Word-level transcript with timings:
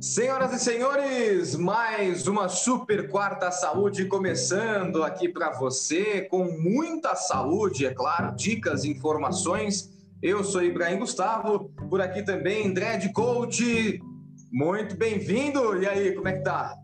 Senhoras 0.00 0.52
e 0.52 0.58
senhores, 0.58 1.54
mais 1.54 2.26
uma 2.26 2.48
super 2.48 3.08
quarta 3.08 3.50
saúde 3.52 4.06
começando 4.06 5.04
aqui 5.04 5.28
para 5.28 5.52
você, 5.52 6.22
com 6.22 6.44
muita 6.44 7.14
saúde, 7.14 7.86
é 7.86 7.94
claro, 7.94 8.34
dicas, 8.34 8.84
informações. 8.84 9.88
Eu 10.20 10.42
sou 10.42 10.64
Ibrahim 10.64 10.98
Gustavo, 10.98 11.70
por 11.88 12.00
aqui 12.00 12.24
também 12.24 12.74
Dredd 12.74 13.12
Coach. 13.12 14.00
Muito 14.50 14.96
bem-vindo. 14.96 15.80
E 15.80 15.86
aí, 15.86 16.12
como 16.12 16.26
é 16.26 16.32
que 16.32 16.42
tá? 16.42 16.74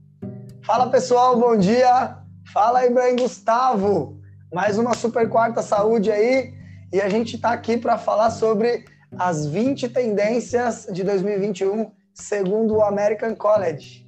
Fala 0.62 0.88
pessoal, 0.88 1.36
bom 1.36 1.56
dia. 1.56 2.18
Fala 2.52 2.86
Ibrahim 2.86 3.16
Gustavo. 3.16 4.20
Mais 4.52 4.78
uma 4.78 4.94
super 4.94 5.28
quarta 5.28 5.62
saúde 5.62 6.12
aí 6.12 6.54
e 6.92 7.00
a 7.00 7.08
gente 7.08 7.36
está 7.36 7.52
aqui 7.52 7.76
para 7.76 7.98
falar 7.98 8.30
sobre 8.30 8.84
as 9.18 9.46
20 9.46 9.88
tendências 9.88 10.86
de 10.90 11.02
2021 11.02 11.90
segundo 12.12 12.76
o 12.76 12.82
American 12.82 13.34
College. 13.34 14.06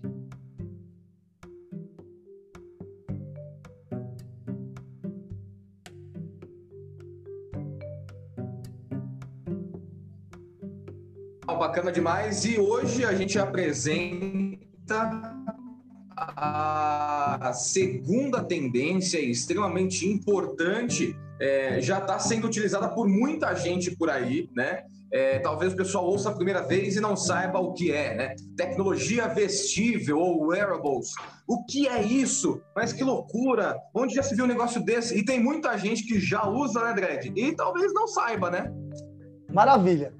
Bacana 11.58 11.90
demais. 11.90 12.44
E 12.44 12.58
hoje 12.58 13.04
a 13.04 13.12
gente 13.12 13.38
apresenta 13.38 15.34
a 16.16 17.52
segunda 17.52 18.42
tendência 18.42 19.18
extremamente 19.18 20.06
importante 20.06 21.16
é, 21.40 21.80
já 21.80 21.98
está 21.98 22.18
sendo 22.18 22.46
utilizada 22.46 22.88
por 22.88 23.08
muita 23.08 23.54
gente 23.54 23.94
por 23.96 24.10
aí, 24.10 24.48
né? 24.54 24.84
É, 25.12 25.38
talvez 25.38 25.72
o 25.72 25.76
pessoal 25.76 26.04
ouça 26.04 26.30
a 26.30 26.34
primeira 26.34 26.62
vez 26.62 26.96
e 26.96 27.00
não 27.00 27.16
saiba 27.16 27.60
o 27.60 27.72
que 27.72 27.92
é, 27.92 28.14
né? 28.14 28.34
Tecnologia 28.56 29.28
vestível 29.28 30.18
ou 30.18 30.46
wearables. 30.48 31.12
O 31.46 31.64
que 31.64 31.86
é 31.86 32.02
isso? 32.02 32.60
Mas 32.74 32.92
que 32.92 33.04
loucura! 33.04 33.76
Onde 33.94 34.14
já 34.14 34.22
se 34.22 34.34
viu 34.34 34.44
um 34.44 34.48
negócio 34.48 34.82
desse? 34.82 35.16
E 35.16 35.24
tem 35.24 35.40
muita 35.40 35.76
gente 35.78 36.04
que 36.04 36.18
já 36.18 36.48
usa, 36.48 36.82
né, 36.82 36.92
Dredd? 36.92 37.32
E 37.36 37.54
talvez 37.54 37.94
não 37.94 38.08
saiba, 38.08 38.50
né? 38.50 38.72
Maravilha. 39.48 40.12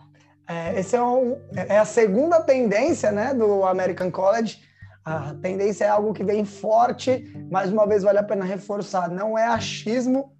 É, 0.48 0.78
esse 0.78 0.94
é, 0.94 1.02
um, 1.02 1.36
é 1.52 1.78
a 1.78 1.84
segunda 1.84 2.40
tendência, 2.40 3.10
né, 3.10 3.34
do 3.34 3.64
American 3.64 4.10
College. 4.10 4.60
A 5.04 5.34
tendência 5.34 5.84
é 5.84 5.88
algo 5.88 6.12
que 6.12 6.24
vem 6.24 6.44
forte. 6.44 7.24
Mais 7.50 7.72
uma 7.72 7.86
vez, 7.86 8.02
vale 8.02 8.18
a 8.18 8.22
pena 8.22 8.44
reforçar. 8.44 9.08
Não 9.08 9.36
é 9.36 9.46
achismo, 9.46 10.32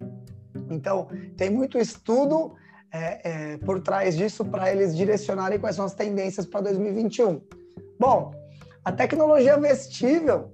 então, 0.69 1.07
tem 1.35 1.49
muito 1.49 1.77
estudo 1.77 2.55
é, 2.91 3.53
é, 3.53 3.57
por 3.57 3.81
trás 3.81 4.15
disso 4.15 4.45
para 4.45 4.71
eles 4.71 4.95
direcionarem 4.95 5.59
quais 5.59 5.75
são 5.75 5.85
as 5.85 5.93
tendências 5.93 6.45
para 6.45 6.61
2021. 6.61 7.41
Bom, 7.99 8.31
a 8.83 8.91
tecnologia 8.91 9.57
vestível 9.57 10.51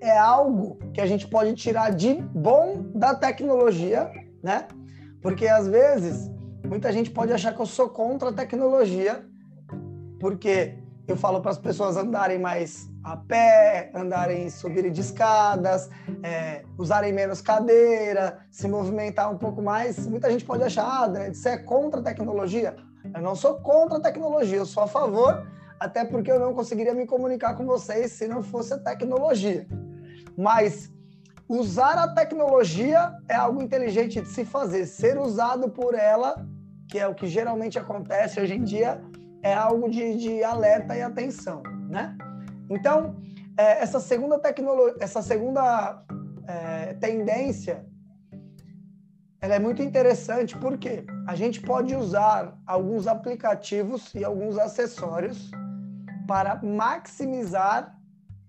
é 0.00 0.16
algo 0.16 0.78
que 0.94 1.00
a 1.00 1.06
gente 1.06 1.26
pode 1.26 1.54
tirar 1.54 1.90
de 1.90 2.14
bom 2.14 2.82
da 2.94 3.14
tecnologia, 3.14 4.10
né? 4.42 4.68
Porque 5.20 5.48
às 5.48 5.66
vezes 5.66 6.30
muita 6.64 6.92
gente 6.92 7.10
pode 7.10 7.32
achar 7.32 7.54
que 7.54 7.60
eu 7.60 7.66
sou 7.66 7.88
contra 7.88 8.28
a 8.28 8.32
tecnologia, 8.32 9.24
porque 10.20 10.74
eu 11.08 11.16
falo 11.16 11.40
para 11.40 11.50
as 11.50 11.58
pessoas 11.58 11.96
andarem 11.96 12.38
mais 12.38 12.86
a 13.02 13.16
pé, 13.16 13.90
andarem, 13.94 14.50
subirem 14.50 14.92
de 14.92 15.00
escadas, 15.00 15.88
é, 16.22 16.62
usarem 16.76 17.14
menos 17.14 17.40
cadeira, 17.40 18.40
se 18.50 18.68
movimentar 18.68 19.32
um 19.32 19.38
pouco 19.38 19.62
mais. 19.62 20.06
Muita 20.06 20.30
gente 20.30 20.44
pode 20.44 20.62
achar, 20.62 20.84
ah, 20.84 21.06
André, 21.06 21.32
você 21.32 21.48
é 21.48 21.56
contra 21.56 22.00
a 22.00 22.02
tecnologia? 22.04 22.76
Eu 23.14 23.22
não 23.22 23.34
sou 23.34 23.54
contra 23.60 23.96
a 23.96 24.00
tecnologia, 24.02 24.58
eu 24.58 24.66
sou 24.66 24.82
a 24.82 24.86
favor, 24.86 25.46
até 25.80 26.04
porque 26.04 26.30
eu 26.30 26.38
não 26.38 26.52
conseguiria 26.52 26.92
me 26.92 27.06
comunicar 27.06 27.54
com 27.54 27.64
vocês 27.64 28.12
se 28.12 28.28
não 28.28 28.42
fosse 28.42 28.74
a 28.74 28.78
tecnologia. 28.78 29.66
Mas 30.36 30.92
usar 31.48 31.94
a 31.94 32.08
tecnologia 32.08 33.14
é 33.26 33.34
algo 33.34 33.62
inteligente 33.62 34.20
de 34.20 34.28
se 34.28 34.44
fazer. 34.44 34.84
Ser 34.84 35.18
usado 35.18 35.70
por 35.70 35.94
ela, 35.94 36.46
que 36.86 36.98
é 36.98 37.08
o 37.08 37.14
que 37.14 37.26
geralmente 37.26 37.78
acontece 37.78 38.38
hoje 38.38 38.54
em 38.54 38.62
dia, 38.62 39.00
é 39.42 39.54
algo 39.54 39.88
de, 39.88 40.16
de 40.16 40.44
alerta 40.44 40.96
e 40.96 41.02
atenção, 41.02 41.62
né? 41.88 42.16
Então, 42.70 43.16
é, 43.56 43.82
essa 43.82 44.00
segunda 44.00 44.38
tecnologia, 44.38 44.96
essa 45.00 45.22
segunda 45.22 46.04
é, 46.46 46.94
tendência, 46.94 47.86
ela 49.40 49.54
é 49.54 49.58
muito 49.58 49.82
interessante 49.82 50.56
porque 50.58 51.04
a 51.26 51.34
gente 51.34 51.60
pode 51.60 51.94
usar 51.94 52.58
alguns 52.66 53.06
aplicativos 53.06 54.12
e 54.14 54.24
alguns 54.24 54.58
acessórios 54.58 55.50
para 56.26 56.60
maximizar 56.62 57.96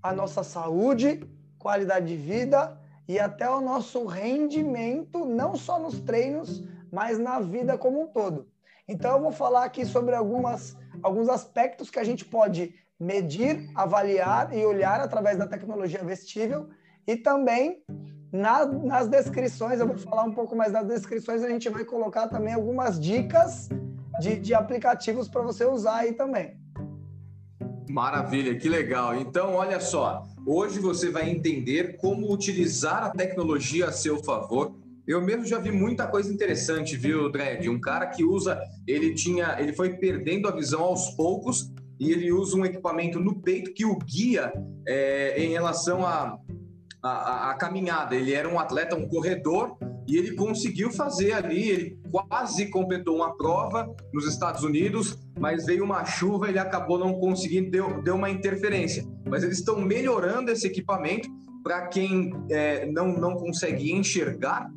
a 0.02 0.12
nossa 0.12 0.44
saúde, 0.44 1.24
qualidade 1.58 2.08
de 2.08 2.16
vida 2.16 2.78
e 3.08 3.20
até 3.20 3.50
o 3.50 3.62
nosso 3.62 4.06
rendimento, 4.06 5.26
não 5.26 5.56
só 5.56 5.80
nos 5.80 6.00
treinos, 6.00 6.64
mas 6.92 7.20
na 7.20 7.40
vida 7.40 7.78
como 7.78 8.02
um 8.02 8.08
todo. 8.08 8.48
Então, 8.90 9.12
eu 9.12 9.22
vou 9.22 9.32
falar 9.32 9.66
aqui 9.66 9.86
sobre 9.86 10.16
algumas, 10.16 10.76
alguns 11.04 11.30
aspectos 11.30 11.92
que 11.92 12.00
a 12.00 12.04
gente 12.04 12.26
pode 12.26 12.74
medir, 13.00 13.70
avaliar 13.76 14.52
e 14.52 14.66
olhar 14.66 15.00
através 15.00 15.38
da 15.38 15.46
tecnologia 15.46 16.04
vestível 16.04 16.68
e 17.08 17.16
também 17.16 17.84
na, 18.32 18.66
nas 18.66 19.08
descrições, 19.08 19.80
eu 19.80 19.88
vou 19.88 19.98
falar 19.98 20.24
um 20.24 20.34
pouco 20.34 20.56
mais 20.56 20.74
das 20.74 20.88
descrições, 20.88 21.44
a 21.44 21.50
gente 21.50 21.70
vai 21.70 21.86
colocar 21.86 22.28
também 22.28 22.54
algumas 22.54 23.00
dicas 23.00 23.70
de, 24.20 24.40
de 24.40 24.56
aplicativos 24.56 25.30
para 25.30 25.44
você 25.44 25.66
usar 25.66 25.98
aí 25.98 26.14
também. 26.14 26.58
Maravilha, 27.88 28.58
que 28.58 28.68
legal. 28.68 29.16
Então, 29.16 29.54
olha 29.54 29.80
só, 29.80 30.24
hoje 30.46 30.80
você 30.80 31.12
vai 31.12 31.30
entender 31.30 31.98
como 31.98 32.32
utilizar 32.32 33.04
a 33.04 33.10
tecnologia 33.12 33.88
a 33.88 33.92
seu 33.92 34.24
favor. 34.24 34.76
Eu 35.10 35.20
mesmo 35.20 35.44
já 35.44 35.58
vi 35.58 35.72
muita 35.72 36.06
coisa 36.06 36.32
interessante, 36.32 36.96
viu, 36.96 37.32
Dredd? 37.32 37.68
Um 37.68 37.82
cara 37.82 38.06
que 38.06 38.24
usa, 38.24 38.62
ele 38.86 39.16
tinha, 39.16 39.58
ele 39.60 39.74
foi 39.74 39.98
perdendo 39.98 40.48
a 40.48 40.52
visão 40.52 40.82
aos 40.82 41.10
poucos 41.16 41.74
e 42.00 42.12
ele 42.12 42.32
usa 42.32 42.56
um 42.56 42.64
equipamento 42.64 43.20
no 43.20 43.42
peito 43.42 43.74
que 43.74 43.84
o 43.84 43.98
guia 43.98 44.54
é, 44.88 45.44
em 45.44 45.50
relação 45.50 46.06
à 46.06 46.38
a, 47.02 47.10
a, 47.10 47.50
a, 47.50 47.54
caminhada. 47.56 48.16
Ele 48.16 48.36
era 48.36 48.48
um 48.48 48.60
atleta, 48.60 48.96
um 48.96 49.08
corredor, 49.08 49.76
e 50.08 50.16
ele 50.16 50.36
conseguiu 50.36 50.92
fazer 50.92 51.32
ali, 51.32 51.70
ele 51.70 52.00
quase 52.12 52.68
completou 52.70 53.16
uma 53.16 53.36
prova 53.36 53.92
nos 54.14 54.28
Estados 54.28 54.64
Unidos, 54.64 55.18
mas 55.40 55.66
veio 55.66 55.84
uma 55.84 56.06
chuva, 56.06 56.50
ele 56.50 56.60
acabou 56.60 57.00
não 57.00 57.16
conseguindo, 57.16 57.72
deu, 57.72 58.00
deu 58.04 58.14
uma 58.14 58.30
interferência. 58.30 59.04
Mas 59.28 59.42
eles 59.42 59.58
estão 59.58 59.82
melhorando 59.82 60.52
esse 60.52 60.68
equipamento 60.68 61.28
para 61.64 61.88
quem 61.88 62.32
é, 62.52 62.86
não, 62.92 63.08
não 63.08 63.36
consegue 63.36 63.92
enxergar, 63.92 64.70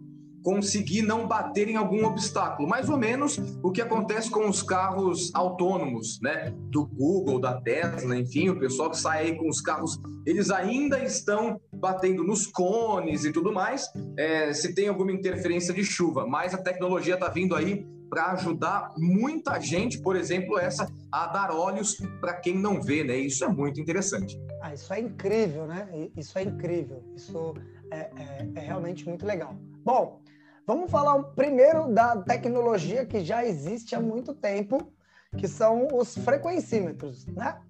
conseguir 0.42 1.02
não 1.02 1.26
bater 1.26 1.68
em 1.68 1.76
algum 1.76 2.04
obstáculo. 2.04 2.68
Mais 2.68 2.88
ou 2.88 2.96
menos 2.96 3.38
o 3.62 3.70
que 3.70 3.80
acontece 3.80 4.30
com 4.30 4.48
os 4.48 4.62
carros 4.62 5.30
autônomos, 5.34 6.18
né? 6.20 6.52
Do 6.70 6.86
Google, 6.86 7.40
da 7.40 7.60
Tesla, 7.60 8.16
enfim, 8.16 8.48
o 8.48 8.58
pessoal 8.58 8.90
que 8.90 8.98
sai 8.98 9.26
aí 9.26 9.36
com 9.36 9.48
os 9.48 9.60
carros, 9.60 10.00
eles 10.26 10.50
ainda 10.50 11.02
estão 11.02 11.60
batendo 11.72 12.24
nos 12.24 12.46
cones 12.46 13.24
e 13.24 13.32
tudo 13.32 13.52
mais, 13.52 13.86
é, 14.16 14.52
se 14.52 14.74
tem 14.74 14.88
alguma 14.88 15.12
interferência 15.12 15.72
de 15.72 15.84
chuva. 15.84 16.26
Mas 16.26 16.54
a 16.54 16.58
tecnologia 16.58 17.14
está 17.14 17.28
vindo 17.28 17.54
aí 17.54 17.86
para 18.10 18.32
ajudar 18.32 18.92
muita 18.98 19.58
gente, 19.58 19.98
por 19.98 20.16
exemplo, 20.16 20.58
essa 20.58 20.86
a 21.10 21.26
dar 21.28 21.50
olhos 21.50 21.96
para 22.20 22.34
quem 22.34 22.58
não 22.58 22.80
vê, 22.80 23.02
né? 23.02 23.16
Isso 23.16 23.42
é 23.42 23.48
muito 23.48 23.80
interessante. 23.80 24.38
Ah, 24.60 24.74
isso 24.74 24.92
é 24.92 25.00
incrível, 25.00 25.66
né? 25.66 25.88
Isso 26.14 26.38
é 26.38 26.42
incrível. 26.42 27.02
Isso 27.16 27.54
é, 27.90 28.10
é, 28.16 28.48
é 28.54 28.60
realmente 28.60 29.08
muito 29.08 29.24
legal. 29.24 29.56
Bom, 29.84 30.22
Vamos 30.64 30.92
falar 30.92 31.20
primeiro 31.34 31.88
da 31.88 32.16
tecnologia 32.22 33.04
que 33.04 33.24
já 33.24 33.44
existe 33.44 33.96
há 33.96 34.00
muito 34.00 34.32
tempo, 34.32 34.92
que 35.36 35.48
são 35.48 35.88
os 35.92 36.16
frequencímetros, 36.16 37.26
né? 37.26 37.60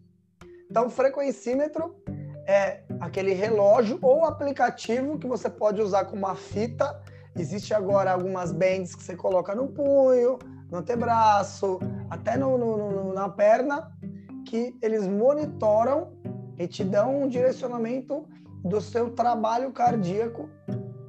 Então, 0.71 0.91
frequencímetro 0.91 1.97
é 2.47 2.83
aquele 3.01 3.33
relógio 3.33 3.99
ou 4.03 4.27
aplicativo 4.27 5.19
que 5.19 5.27
você 5.27 5.49
pode 5.49 5.81
usar 5.81 6.05
com 6.05 6.17
uma 6.17 6.35
fita. 6.35 7.01
Existe 7.35 7.73
agora 7.73 8.13
algumas 8.13 8.53
bands 8.53 8.95
que 8.95 9.03
você 9.03 9.17
coloca 9.17 9.55
no 9.55 9.69
punho, 9.69 10.39
no 10.71 10.79
antebraço, 10.79 11.79
até 12.11 12.37
no, 12.37 12.59
no, 12.59 12.77
no, 12.77 13.15
na 13.15 13.27
perna, 13.27 13.91
que 14.47 14.77
eles 14.83 15.07
monitoram 15.07 16.13
e 16.59 16.69
te 16.69 16.85
dão 16.85 17.23
um 17.23 17.27
direcionamento 17.27 18.29
do 18.63 18.83
seu 18.83 19.11
trabalho 19.11 19.73
cardíaco, 19.73 20.51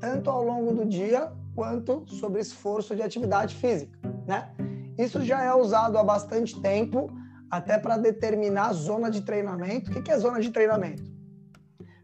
tanto 0.04 0.30
ao 0.30 0.44
longo 0.44 0.74
do 0.74 0.86
dia 0.86 1.32
quanto 1.56 2.04
sobre 2.10 2.42
esforço 2.42 2.94
de 2.94 3.02
atividade 3.02 3.56
física, 3.56 3.98
né? 4.28 4.54
Isso 4.98 5.24
já 5.24 5.42
é 5.42 5.54
usado 5.56 5.98
há 5.98 6.04
bastante 6.04 6.60
tempo, 6.62 7.10
até 7.50 7.78
para 7.78 7.96
determinar 7.96 8.68
a 8.68 8.74
zona 8.74 9.10
de 9.10 9.22
treinamento. 9.22 9.98
O 9.98 10.04
que 10.04 10.12
é 10.12 10.20
zona 10.20 10.42
de 10.42 10.50
treinamento? 10.50 11.10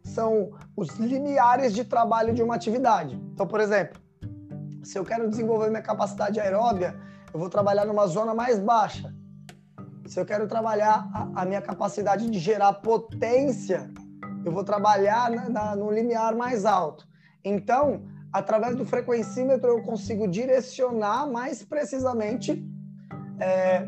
São 0.01 0.51
os 0.78 0.96
limiares 0.96 1.74
de 1.74 1.84
trabalho 1.84 2.34
de 2.34 2.42
uma 2.42 2.56
atividade. 2.56 3.22
Então, 3.34 3.46
por 3.46 3.60
exemplo, 3.60 4.00
se 4.81 4.98
eu 4.98 5.04
quero 5.04 5.30
desenvolver 5.30 5.69
minha 5.69 5.81
capacidade 5.81 6.40
aeróbia, 6.40 6.98
eu 7.34 7.40
vou 7.40 7.50
trabalhar 7.50 7.84
numa 7.84 8.07
zona 8.07 8.34
mais 8.34 8.60
baixa. 8.60 9.13
Se 10.07 10.18
eu 10.18 10.25
quero 10.25 10.48
trabalhar 10.48 11.06
a, 11.36 11.45
minha 11.45 11.62
capacidade 11.62 12.30
de 12.30 12.40
gerar 12.40 12.72
potência, 12.75 13.92
eu 14.45 14.54
vou 14.54 14.63
trabalhar 14.63 15.30
no 15.75 15.92
limiar 15.92 16.34
mais 16.34 16.66
alto. 16.66 17.09
Então, 17.44 18.04
através 18.32 18.76
do 18.76 18.86
frequencímetro, 18.86 19.70
eu 19.70 19.82
consigo 19.84 20.28
direcionar 20.28 21.28
mais 21.28 21.64
precisamente 21.64 22.64
é, 23.40 23.88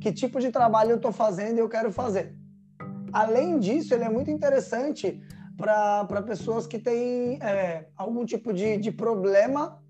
que 0.00 0.12
tipo 0.12 0.40
de 0.40 0.50
trabalho 0.50 0.92
eu 0.92 0.96
estou 0.96 1.12
fazendo 1.12 1.56
e 1.56 1.60
eu 1.60 1.68
quero 1.68 1.92
fazer. 1.92 2.34
Além 3.12 3.58
disso, 3.58 3.94
ele 3.94 4.04
é 4.04 4.08
muito 4.08 4.30
interessante 4.30 5.22
para 5.56 6.22
pessoas 6.22 6.66
que 6.66 6.78
têm 6.78 7.38
é, 7.40 7.86
algum 7.96 8.24
tipo 8.24 8.52
de, 8.52 8.76
de 8.76 8.90
problema 8.90 9.80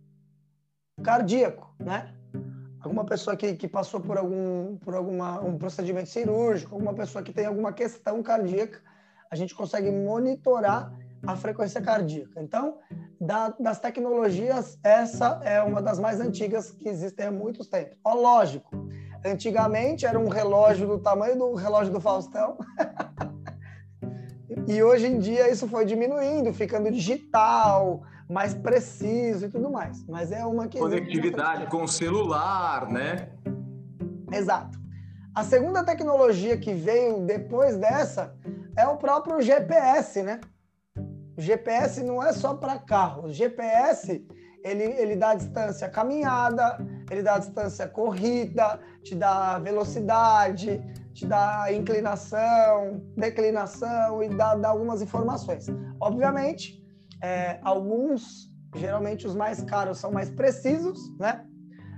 cardíaco, 1.02 1.74
né? 1.78 2.14
Alguma 2.80 3.06
pessoa 3.06 3.34
que, 3.34 3.54
que 3.54 3.66
passou 3.66 3.98
por 3.98 4.18
algum 4.18 4.76
por 4.76 4.94
alguma, 4.94 5.40
um 5.40 5.56
procedimento 5.56 6.10
cirúrgico, 6.10 6.74
alguma 6.74 6.92
pessoa 6.92 7.24
que 7.24 7.32
tem 7.32 7.46
alguma 7.46 7.72
questão 7.72 8.22
cardíaca, 8.22 8.82
a 9.30 9.36
gente 9.36 9.54
consegue 9.54 9.90
monitorar 9.90 10.92
a 11.26 11.36
frequência 11.36 11.80
cardíaca. 11.80 12.40
Então, 12.40 12.78
da, 13.20 13.54
das 13.58 13.80
tecnologias, 13.80 14.78
essa 14.82 15.40
é 15.42 15.62
uma 15.62 15.80
das 15.80 15.98
mais 15.98 16.20
antigas 16.20 16.70
que 16.70 16.88
existem 16.88 17.26
há 17.26 17.30
muitos 17.30 17.68
tempos. 17.68 17.96
Ó, 18.04 18.14
lógico, 18.14 18.70
antigamente 19.24 20.06
era 20.06 20.18
um 20.18 20.28
relógio 20.28 20.86
do 20.86 20.98
tamanho 20.98 21.36
do 21.38 21.54
relógio 21.54 21.92
do 21.92 22.00
Faustão. 22.00 22.58
e 24.66 24.82
hoje 24.82 25.06
em 25.06 25.18
dia 25.18 25.50
isso 25.50 25.66
foi 25.66 25.84
diminuindo, 25.84 26.52
ficando 26.52 26.90
digital, 26.90 28.02
mais 28.28 28.54
preciso 28.54 29.46
e 29.46 29.48
tudo 29.48 29.70
mais. 29.70 30.04
Mas 30.06 30.30
é 30.32 30.44
uma 30.44 30.68
que. 30.68 30.78
Conectividade 30.78 31.66
com 31.68 31.84
o 31.84 31.88
celular, 31.88 32.90
né? 32.90 33.28
Exato. 34.32 34.78
A 35.34 35.42
segunda 35.42 35.82
tecnologia 35.82 36.56
que 36.56 36.72
veio 36.72 37.20
depois 37.20 37.76
dessa 37.76 38.36
é 38.76 38.86
o 38.86 38.96
próprio 38.96 39.40
GPS, 39.40 40.22
né? 40.22 40.40
O 41.36 41.40
GPS 41.40 42.02
não 42.02 42.22
é 42.22 42.32
só 42.32 42.54
para 42.54 42.78
carro. 42.78 43.26
O 43.26 43.32
GPS 43.32 44.24
ele, 44.64 44.84
ele 44.84 45.14
dá 45.14 45.34
distância 45.34 45.88
caminhada, 45.90 46.78
ele 47.10 47.22
dá 47.22 47.38
distância 47.38 47.86
corrida, 47.86 48.80
te 49.02 49.14
dá 49.14 49.58
velocidade, 49.58 50.82
te 51.12 51.26
dá 51.26 51.66
inclinação, 51.70 53.02
declinação 53.14 54.22
e 54.22 54.28
dá, 54.30 54.54
dá 54.54 54.70
algumas 54.70 55.02
informações. 55.02 55.66
Obviamente, 56.00 56.82
é, 57.22 57.58
alguns, 57.62 58.50
geralmente 58.74 59.26
os 59.26 59.36
mais 59.36 59.62
caros, 59.62 59.98
são 59.98 60.10
mais 60.10 60.30
precisos, 60.30 60.98
né? 61.18 61.44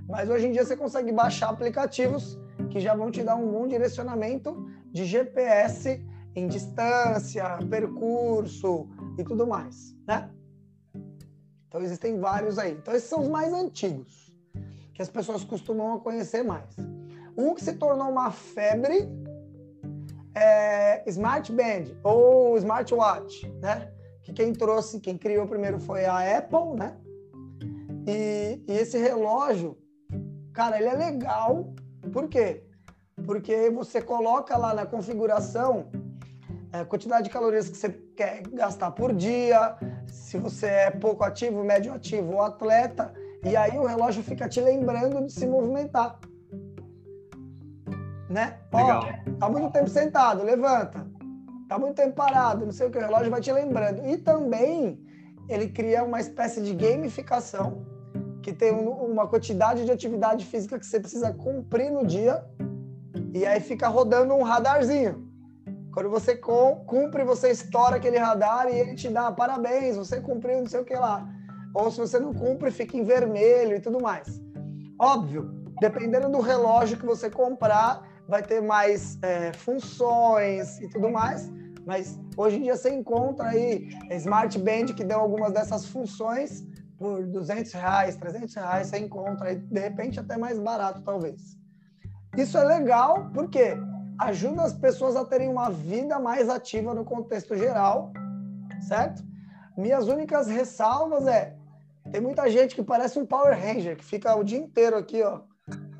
Mas 0.07 0.29
hoje 0.29 0.47
em 0.47 0.51
dia 0.51 0.65
você 0.65 0.75
consegue 0.75 1.11
baixar 1.11 1.49
aplicativos 1.49 2.37
que 2.69 2.79
já 2.79 2.93
vão 2.93 3.09
te 3.09 3.23
dar 3.23 3.35
um 3.35 3.49
bom 3.49 3.67
direcionamento 3.67 4.67
de 4.91 5.05
GPS 5.05 6.05
em 6.35 6.47
distância, 6.47 7.57
percurso 7.69 8.89
e 9.17 9.23
tudo 9.23 9.47
mais, 9.47 9.95
né? 10.07 10.29
Então 11.67 11.81
existem 11.81 12.19
vários 12.19 12.57
aí. 12.57 12.73
Então 12.73 12.93
esses 12.93 13.09
são 13.09 13.21
os 13.21 13.27
mais 13.27 13.53
antigos, 13.53 14.33
que 14.93 15.01
as 15.01 15.09
pessoas 15.09 15.43
costumam 15.43 15.99
conhecer 15.99 16.43
mais. 16.43 16.75
Um 17.37 17.53
que 17.53 17.63
se 17.63 17.73
tornou 17.73 18.09
uma 18.09 18.31
febre 18.31 19.07
é 20.33 21.03
Smart 21.07 21.51
Band 21.51 21.95
ou 22.03 22.57
Smartwatch, 22.57 23.47
né? 23.61 23.91
Que 24.23 24.33
quem 24.33 24.53
trouxe, 24.53 24.99
quem 24.99 25.17
criou 25.17 25.47
primeiro 25.47 25.79
foi 25.79 26.05
a 26.05 26.37
Apple, 26.37 26.75
né? 26.77 26.97
E, 28.07 28.63
e 28.67 28.71
esse 28.71 28.97
relógio, 28.97 29.77
cara, 30.53 30.77
ele 30.77 30.87
é 30.87 30.93
legal. 30.93 31.73
Por 32.11 32.27
quê? 32.27 32.63
Porque 33.25 33.69
você 33.69 34.01
coloca 34.01 34.57
lá 34.57 34.73
na 34.73 34.85
configuração 34.85 35.89
a 36.71 36.79
é, 36.79 36.85
quantidade 36.85 37.25
de 37.25 37.29
calorias 37.29 37.69
que 37.69 37.77
você 37.77 37.89
quer 38.15 38.41
gastar 38.51 38.91
por 38.91 39.13
dia, 39.13 39.75
se 40.07 40.37
você 40.37 40.67
é 40.67 40.91
pouco 40.91 41.23
ativo, 41.23 41.63
médio 41.63 41.93
ativo 41.93 42.33
ou 42.33 42.41
atleta, 42.41 43.13
e 43.43 43.55
aí 43.55 43.77
o 43.77 43.85
relógio 43.85 44.23
fica 44.23 44.49
te 44.49 44.59
lembrando 44.59 45.25
de 45.25 45.31
se 45.31 45.45
movimentar. 45.45 46.19
Né? 48.29 48.57
Legal. 48.73 49.03
Ó, 49.03 49.39
tá 49.39 49.49
muito 49.49 49.71
tempo 49.71 49.89
sentado, 49.89 50.43
levanta. 50.43 51.07
Tá 51.69 51.77
muito 51.77 51.95
tempo 51.95 52.13
parado, 52.13 52.65
não 52.65 52.71
sei 52.71 52.87
o 52.87 52.91
que, 52.91 52.97
o 52.97 53.01
relógio 53.01 53.31
vai 53.31 53.41
te 53.41 53.51
lembrando. 53.51 54.05
E 54.05 54.17
também 54.17 54.99
ele 55.47 55.69
cria 55.69 56.03
uma 56.03 56.19
espécie 56.19 56.61
de 56.61 56.73
gamificação 56.73 57.85
que 58.41 58.53
tem 58.53 58.73
um, 58.73 58.89
uma 58.89 59.27
quantidade 59.27 59.85
de 59.85 59.91
atividade 59.91 60.45
física 60.45 60.79
que 60.79 60.85
você 60.85 60.99
precisa 60.99 61.33
cumprir 61.33 61.91
no 61.91 62.05
dia 62.05 62.45
e 63.33 63.45
aí 63.45 63.59
fica 63.59 63.87
rodando 63.87 64.33
um 64.33 64.43
radarzinho. 64.43 65.26
Quando 65.97 66.11
você 66.11 66.35
cumpre, 66.35 67.23
você 67.23 67.49
estoura 67.49 67.95
aquele 67.95 68.19
radar 68.19 68.67
e 68.67 68.75
ele 68.77 68.93
te 68.93 69.09
dá 69.09 69.31
parabéns, 69.31 69.97
você 69.97 70.21
cumpriu 70.21 70.59
não 70.59 70.67
sei 70.67 70.81
o 70.81 70.85
que 70.85 70.93
lá. 70.93 71.27
Ou 71.73 71.89
se 71.89 71.99
você 71.99 72.19
não 72.19 72.35
cumpre, 72.35 72.69
fica 72.69 72.95
em 72.95 73.01
vermelho 73.01 73.75
e 73.75 73.79
tudo 73.79 73.99
mais. 73.99 74.39
Óbvio, 75.01 75.49
dependendo 75.81 76.29
do 76.29 76.39
relógio 76.39 76.99
que 76.99 77.05
você 77.05 77.31
comprar, 77.31 78.07
vai 78.27 78.43
ter 78.43 78.61
mais 78.61 79.17
é, 79.23 79.51
funções 79.53 80.79
e 80.81 80.87
tudo 80.87 81.09
mais. 81.09 81.51
Mas 81.83 82.19
hoje 82.37 82.57
em 82.57 82.61
dia 82.61 82.75
você 82.75 82.91
encontra 82.91 83.47
aí 83.47 83.89
Smart 84.11 84.55
Band 84.59 84.93
que 84.95 85.03
deu 85.03 85.19
algumas 85.19 85.51
dessas 85.51 85.87
funções 85.87 86.63
por 86.95 87.25
200 87.25 87.73
reais, 87.73 88.15
300 88.17 88.53
reais, 88.53 88.87
você 88.87 88.99
encontra 88.99 89.49
aí, 89.49 89.55
de 89.55 89.79
repente 89.79 90.19
até 90.19 90.37
mais 90.37 90.59
barato 90.59 91.01
talvez. 91.01 91.57
Isso 92.37 92.55
é 92.55 92.63
legal, 92.63 93.31
porque 93.33 93.75
ajuda 94.19 94.63
as 94.63 94.73
pessoas 94.73 95.15
a 95.15 95.25
terem 95.25 95.49
uma 95.49 95.69
vida 95.69 96.19
mais 96.19 96.49
ativa 96.49 96.93
no 96.93 97.05
contexto 97.05 97.55
geral, 97.55 98.11
certo? 98.87 99.23
Minhas 99.77 100.07
únicas 100.07 100.47
ressalvas 100.47 101.27
é 101.27 101.55
tem 102.11 102.21
muita 102.21 102.49
gente 102.49 102.73
que 102.73 102.83
parece 102.83 103.19
um 103.19 103.25
Power 103.25 103.53
Ranger, 103.53 103.97
que 103.97 104.03
fica 104.03 104.35
o 104.35 104.43
dia 104.43 104.57
inteiro 104.57 104.97
aqui, 104.97 105.21
ó, 105.21 105.41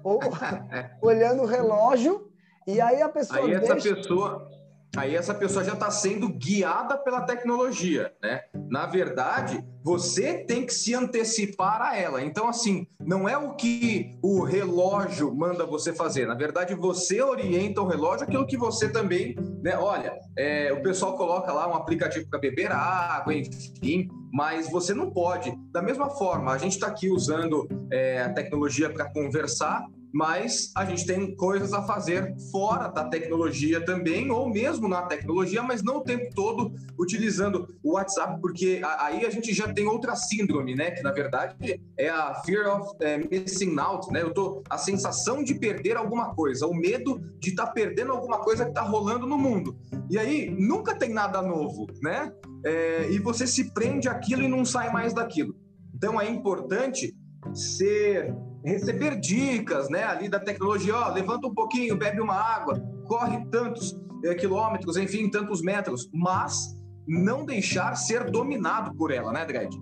olhando 1.02 1.44
o 1.44 1.46
relógio, 1.46 2.32
e 2.66 2.80
aí 2.80 3.02
a 3.02 3.10
pessoa. 3.10 3.46
Aí 3.46 3.54
essa 3.54 3.74
deixa... 3.74 3.96
pessoa 3.96 4.50
aí 4.96 5.16
essa 5.16 5.34
pessoa 5.34 5.64
já 5.64 5.74
está 5.74 5.92
sendo 5.92 6.30
guiada 6.30 6.98
pela 6.98 7.22
tecnologia, 7.22 8.14
né? 8.22 8.42
Na 8.70 8.86
verdade, 8.86 9.64
você 9.84 10.44
tem 10.46 10.66
que 10.66 10.74
se 10.74 10.94
antecipar 10.94 11.82
a 11.82 11.98
ela. 11.98 12.22
Então, 12.22 12.48
assim, 12.48 12.88
não 13.00 13.28
é 13.28 13.38
o 13.38 13.56
que 13.56 14.18
o 14.22 14.44
relógio 14.44 15.34
manda 15.34 15.66
você 15.66 15.94
fazer. 15.94 16.28
Na 16.28 16.34
verdade, 16.34 16.76
você 16.76 17.22
orienta 17.22 17.82
o 17.82 17.88
relógio 17.88 18.26
aquilo 18.26 18.46
que 18.46 18.58
você 18.58 18.90
também, 18.90 19.36
né? 19.64 19.78
Olha, 19.78 20.14
é, 20.38 20.74
o 20.74 20.82
pessoal 20.82 21.16
coloca 21.16 21.52
lá 21.54 21.68
um 21.68 21.76
aplicativo 21.76 22.30
para 22.30 22.40
beber 22.40 22.72
água, 22.72 23.34
enfim, 23.34 24.10
mas 24.34 24.70
você 24.70 24.94
não 24.94 25.10
pode. 25.10 25.54
Da 25.72 25.82
mesma 25.82 26.10
forma, 26.10 26.52
a 26.52 26.58
gente 26.58 26.74
está 26.74 26.88
aqui 26.88 27.10
usando 27.10 27.68
é, 27.92 28.22
a 28.22 28.34
tecnologia 28.34 28.90
para 28.90 29.12
conversar, 29.12 29.86
mas 30.14 30.72
a 30.76 30.86
gente 30.86 31.06
tem 31.06 31.36
coisas 31.36 31.74
a 31.74 31.84
fazer 31.84 32.36
fora 32.52 32.88
da 32.88 33.06
tecnologia 33.06 33.84
também, 33.84 34.32
ou 34.32 34.50
mesmo 34.50 34.88
na 34.88 35.04
tecnologia, 35.04 35.62
mas 35.62 35.84
não 35.84 35.98
o 35.98 36.04
tempo 36.04 36.34
todo 36.34 36.74
utilizando 36.98 37.68
o 37.84 37.94
WhatsApp, 37.94 38.40
porque 38.42 38.82
aí 39.00 39.26
a 39.26 39.30
gente 39.30 39.54
já 39.54 39.72
tem 39.72 39.88
outra 39.88 40.16
síndrome, 40.16 40.76
né? 40.76 40.92
Que 40.92 41.04
na 41.04 41.12
verdade 41.12 41.82
é 41.98 42.10
a 42.10 42.36
fear 42.46 42.80
of 42.80 42.96
é, 43.02 43.18
missing 43.18 43.78
out, 43.80 44.12
né? 44.12 44.22
Eu 44.22 44.34
tô 44.34 44.64
a 44.70 44.78
sensação 44.78 45.44
de 45.44 45.56
perder 45.56 45.98
alguma 45.98 46.34
coisa, 46.34 46.66
o 46.66 46.74
medo 46.74 47.20
de 47.40 47.50
estar 47.50 47.68
tá 47.68 47.72
perdendo 47.72 48.12
alguma 48.12 48.40
coisa 48.40 48.64
que 48.64 48.72
está 48.72 48.82
rolando 48.82 49.28
no 49.28 49.38
mundo. 49.38 49.78
E 50.10 50.18
aí 50.18 50.50
nunca 50.50 50.96
tem 50.96 51.14
nada 51.14 51.42
novo, 51.42 51.88
né? 52.02 52.32
É, 52.66 53.12
e 53.12 53.20
você 53.20 53.46
se 53.46 53.74
prende 53.74 54.08
aquilo 54.08 54.42
e 54.42 54.48
não 54.48 54.66
sai 54.66 54.92
mais 54.92 55.14
daquilo. 55.14 55.56
Então 55.94 56.20
é 56.20 56.30
importante 56.30 57.16
ser 57.54 58.34
receber 58.64 59.20
dicas, 59.20 59.90
né, 59.90 60.04
ali 60.04 60.30
da 60.30 60.40
tecnologia, 60.40 60.96
ó, 60.96 61.10
levanta 61.10 61.48
um 61.48 61.54
pouquinho, 61.54 61.98
bebe 61.98 62.20
uma 62.22 62.36
água, 62.36 62.80
corre 63.06 63.46
tantos 63.48 64.00
é, 64.26 64.36
quilômetros, 64.36 64.98
enfim, 64.98 65.30
tantos 65.30 65.62
metros, 65.62 66.10
mas 66.14 66.76
não 67.08 67.46
deixar 67.46 67.96
ser 67.96 68.30
dominado 68.30 68.94
por 68.96 69.12
ela, 69.12 69.32
né, 69.32 69.46
Dredd? 69.46 69.74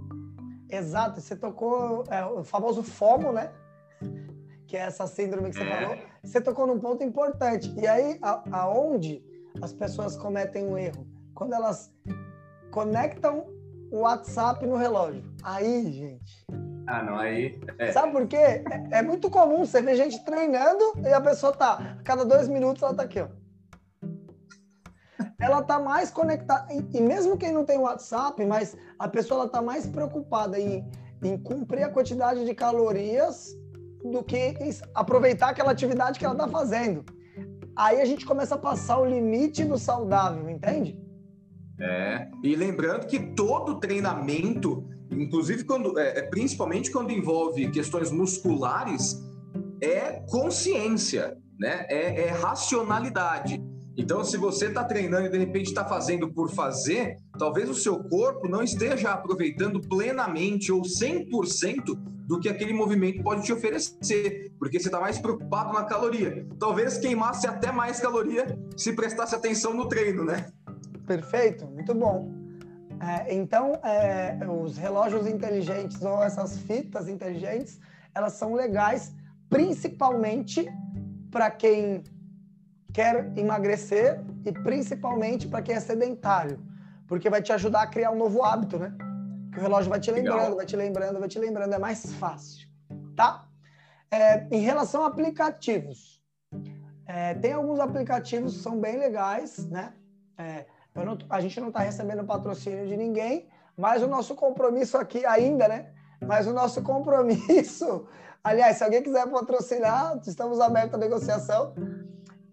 Exato, 0.69 1.21
você 1.21 1.35
tocou 1.35 2.03
é, 2.09 2.25
o 2.25 2.43
famoso 2.43 2.83
FOMO, 2.83 3.31
né? 3.31 3.51
Que 4.67 4.77
é 4.77 4.81
essa 4.81 5.07
síndrome 5.07 5.49
que 5.49 5.57
você 5.57 5.63
é. 5.63 5.81
falou. 5.81 5.97
Você 6.23 6.41
tocou 6.41 6.67
num 6.67 6.79
ponto 6.79 7.03
importante. 7.03 7.73
E 7.79 7.87
aí, 7.87 8.17
a, 8.21 8.61
aonde 8.63 9.23
as 9.61 9.71
pessoas 9.71 10.17
cometem 10.17 10.65
um 10.65 10.77
erro? 10.77 11.07
Quando 11.33 11.53
elas 11.53 11.91
conectam 12.71 13.45
o 13.91 13.99
WhatsApp 13.99 14.65
no 14.65 14.75
relógio. 14.75 15.23
Aí, 15.43 15.91
gente, 15.91 16.45
ah, 16.87 17.03
não, 17.03 17.17
aí. 17.17 17.59
É. 17.79 17.91
Sabe 17.91 18.11
por 18.11 18.27
quê? 18.27 18.37
É, 18.37 18.63
é, 18.91 19.01
muito 19.01 19.29
comum 19.29 19.65
você 19.65 19.81
ver 19.81 19.95
gente 19.95 20.23
treinando 20.23 20.83
e 21.03 21.11
a 21.11 21.21
pessoa 21.21 21.51
tá, 21.51 21.97
a 21.99 22.03
cada 22.03 22.23
dois 22.23 22.47
minutos 22.47 22.83
ela 22.83 22.93
tá 22.93 23.03
aqui, 23.03 23.19
ó. 23.21 23.27
Ela 25.39 25.61
tá 25.61 25.79
mais 25.79 26.11
conectada, 26.11 26.71
e, 26.73 26.97
e 26.97 27.01
mesmo 27.01 27.37
quem 27.37 27.51
não 27.51 27.65
tem 27.65 27.77
WhatsApp, 27.77 28.43
mas 28.45 28.75
a 28.99 29.07
pessoa 29.07 29.41
ela 29.41 29.49
tá 29.49 29.61
mais 29.61 29.87
preocupada 29.87 30.59
em, 30.59 30.89
em 31.23 31.37
cumprir 31.37 31.83
a 31.83 31.89
quantidade 31.89 32.45
de 32.45 32.53
calorias 32.53 33.55
do 34.03 34.23
que 34.23 34.55
aproveitar 34.93 35.49
aquela 35.49 35.71
atividade 35.71 36.19
que 36.19 36.25
ela 36.25 36.35
está 36.35 36.47
fazendo. 36.47 37.03
Aí 37.75 38.01
a 38.01 38.05
gente 38.05 38.25
começa 38.25 38.55
a 38.55 38.57
passar 38.57 38.99
o 38.99 39.05
limite 39.05 39.65
do 39.65 39.77
saudável, 39.77 40.49
entende? 40.49 40.99
É, 41.79 42.27
e 42.43 42.55
lembrando 42.55 43.05
que 43.05 43.19
todo 43.19 43.79
treinamento, 43.79 44.87
inclusive 45.11 45.63
quando, 45.63 45.97
é, 45.99 46.19
é 46.19 46.21
principalmente 46.21 46.89
quando 46.89 47.11
envolve 47.11 47.69
questões 47.69 48.11
musculares, 48.11 49.21
é 49.81 50.23
consciência, 50.29 51.37
né? 51.59 51.85
é, 51.89 52.27
é 52.27 52.29
racionalidade. 52.29 53.61
Então, 53.97 54.23
se 54.25 54.35
você 54.35 54.67
está 54.67 54.83
treinando 54.83 55.27
e 55.27 55.29
de 55.29 55.37
repente 55.37 55.67
está 55.67 55.85
fazendo 55.85 56.31
por 56.33 56.49
fazer, 56.51 57.17
talvez 57.37 57.69
o 57.69 57.73
seu 57.73 58.03
corpo 58.03 58.47
não 58.47 58.61
esteja 58.61 59.11
aproveitando 59.11 59.79
plenamente 59.79 60.71
ou 60.71 60.81
100% 60.81 61.97
do 62.27 62.39
que 62.39 62.49
aquele 62.49 62.73
movimento 62.73 63.23
pode 63.23 63.43
te 63.43 63.53
oferecer, 63.53 64.51
porque 64.59 64.79
você 64.79 64.87
está 64.87 64.99
mais 64.99 65.17
preocupado 65.17 65.71
na 65.71 65.83
caloria. 65.83 66.45
Talvez 66.59 66.97
queimasse 66.97 67.47
até 67.47 67.71
mais 67.71 67.99
caloria 67.99 68.45
se 68.75 68.91
prestasse 68.93 69.35
atenção 69.35 69.73
no 69.73 69.87
treino, 69.87 70.25
né? 70.25 70.47
Perfeito, 71.05 71.65
muito 71.67 71.93
bom. 71.93 72.31
É, 72.99 73.33
então, 73.33 73.73
é, 73.83 74.37
os 74.49 74.77
relógios 74.77 75.27
inteligentes 75.27 76.01
ou 76.01 76.23
essas 76.23 76.57
fitas 76.59 77.07
inteligentes, 77.07 77.79
elas 78.13 78.33
são 78.33 78.53
legais 78.53 79.13
principalmente 79.49 80.67
para 81.29 81.51
quem 81.51 82.03
quer 82.93 83.31
emagrecer 83.37 84.23
e 84.45 84.51
principalmente 84.51 85.47
para 85.47 85.61
quem 85.61 85.75
é 85.75 85.79
sedentário, 85.79 86.65
porque 87.07 87.29
vai 87.29 87.41
te 87.41 87.51
ajudar 87.51 87.81
a 87.81 87.87
criar 87.87 88.11
um 88.11 88.17
novo 88.17 88.43
hábito, 88.43 88.79
né? 88.79 88.95
Que 89.51 89.59
o 89.59 89.61
relógio 89.61 89.89
vai 89.89 89.99
te 89.99 90.11
lembrando, 90.11 90.39
Legal. 90.39 90.55
vai 90.55 90.65
te 90.65 90.75
lembrando, 90.75 91.19
vai 91.19 91.27
te 91.27 91.39
lembrando, 91.39 91.73
é 91.73 91.79
mais 91.79 92.13
fácil, 92.13 92.67
tá? 93.15 93.47
É, 94.09 94.47
em 94.49 94.61
relação 94.61 95.03
a 95.03 95.07
aplicativos, 95.07 96.23
é, 97.05 97.33
tem 97.33 97.51
alguns 97.51 97.79
aplicativos 97.79 98.55
que 98.55 98.63
são 98.63 98.79
bem 98.79 98.97
legais, 98.97 99.69
né? 99.69 99.93
É, 100.37 100.65
não, 101.03 101.17
a 101.29 101.41
gente 101.41 101.59
não 101.59 101.67
está 101.67 101.79
recebendo 101.79 102.23
patrocínio 102.23 102.87
de 102.87 102.95
ninguém, 102.95 103.49
mas 103.75 104.01
o 104.01 104.07
nosso 104.07 104.35
compromisso 104.35 104.97
aqui 104.97 105.25
ainda, 105.25 105.67
né? 105.67 105.91
Mas 106.25 106.47
o 106.47 106.53
nosso 106.53 106.81
compromisso, 106.81 108.07
aliás, 108.43 108.77
se 108.77 108.83
alguém 108.83 109.03
quiser 109.03 109.27
patrocinar, 109.27 110.21
estamos 110.25 110.61
abertos 110.61 110.93
à 110.93 110.97
negociação 110.97 111.73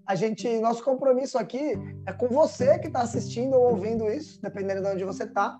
a 0.06 0.14
gente, 0.14 0.46
nosso 0.58 0.82
compromisso 0.82 1.38
aqui 1.38 1.72
é 2.06 2.12
com 2.12 2.28
você 2.28 2.78
que 2.78 2.88
está 2.88 3.00
assistindo 3.02 3.54
ou 3.54 3.70
ouvindo 3.70 4.10
isso, 4.10 4.40
dependendo 4.42 4.82
de 4.82 4.88
onde 4.88 5.04
você 5.04 5.24
está, 5.24 5.58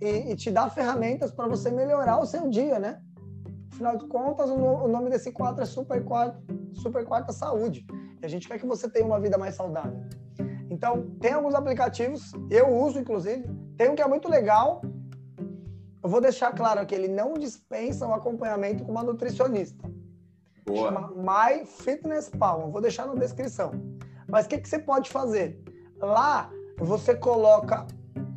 e, 0.00 0.32
e, 0.32 0.36
te 0.36 0.50
dar 0.50 0.68
ferramentas 0.68 1.30
para 1.30 1.46
você 1.46 1.70
melhorar 1.70 2.18
o 2.18 2.26
seu 2.26 2.48
dia, 2.50 2.78
né? 2.78 3.00
Afinal 3.72 3.96
de 3.96 4.06
contas, 4.08 4.50
o, 4.50 4.54
o 4.56 4.88
nome 4.88 5.08
desse 5.08 5.32
quadro 5.32 5.62
é 5.62 5.66
Super 5.66 6.04
Quarta, 6.04 6.38
Super 6.74 7.04
Quarta 7.04 7.32
Saúde. 7.32 7.86
E 8.20 8.26
a 8.26 8.28
gente 8.28 8.48
quer 8.48 8.58
que 8.58 8.66
você 8.66 8.90
tenha 8.90 9.06
uma 9.06 9.20
vida 9.20 9.38
mais 9.38 9.54
saudável. 9.54 10.04
Então, 10.84 11.00
tem 11.18 11.32
alguns 11.32 11.54
aplicativos, 11.54 12.32
eu 12.50 12.68
uso 12.68 12.98
inclusive. 12.98 13.42
Tem 13.78 13.88
um 13.88 13.94
que 13.94 14.02
é 14.02 14.06
muito 14.06 14.28
legal. 14.28 14.82
Eu 16.02 16.10
vou 16.10 16.20
deixar 16.20 16.52
claro 16.52 16.84
que 16.84 16.94
ele 16.94 17.08
não 17.08 17.32
dispensa 17.32 18.06
o 18.06 18.10
um 18.10 18.14
acompanhamento 18.14 18.84
com 18.84 18.90
uma 18.90 19.02
nutricionista. 19.02 19.82
Boa. 20.66 20.92
Chama 20.92 21.10
My 21.16 21.64
Fitness 21.64 22.28
Pal. 22.28 22.70
Vou 22.70 22.82
deixar 22.82 23.06
na 23.06 23.14
descrição. 23.14 23.70
Mas 24.28 24.44
o 24.44 24.50
que, 24.50 24.58
que 24.58 24.68
você 24.68 24.78
pode 24.78 25.08
fazer? 25.08 25.58
Lá 25.96 26.50
você 26.76 27.14
coloca 27.14 27.86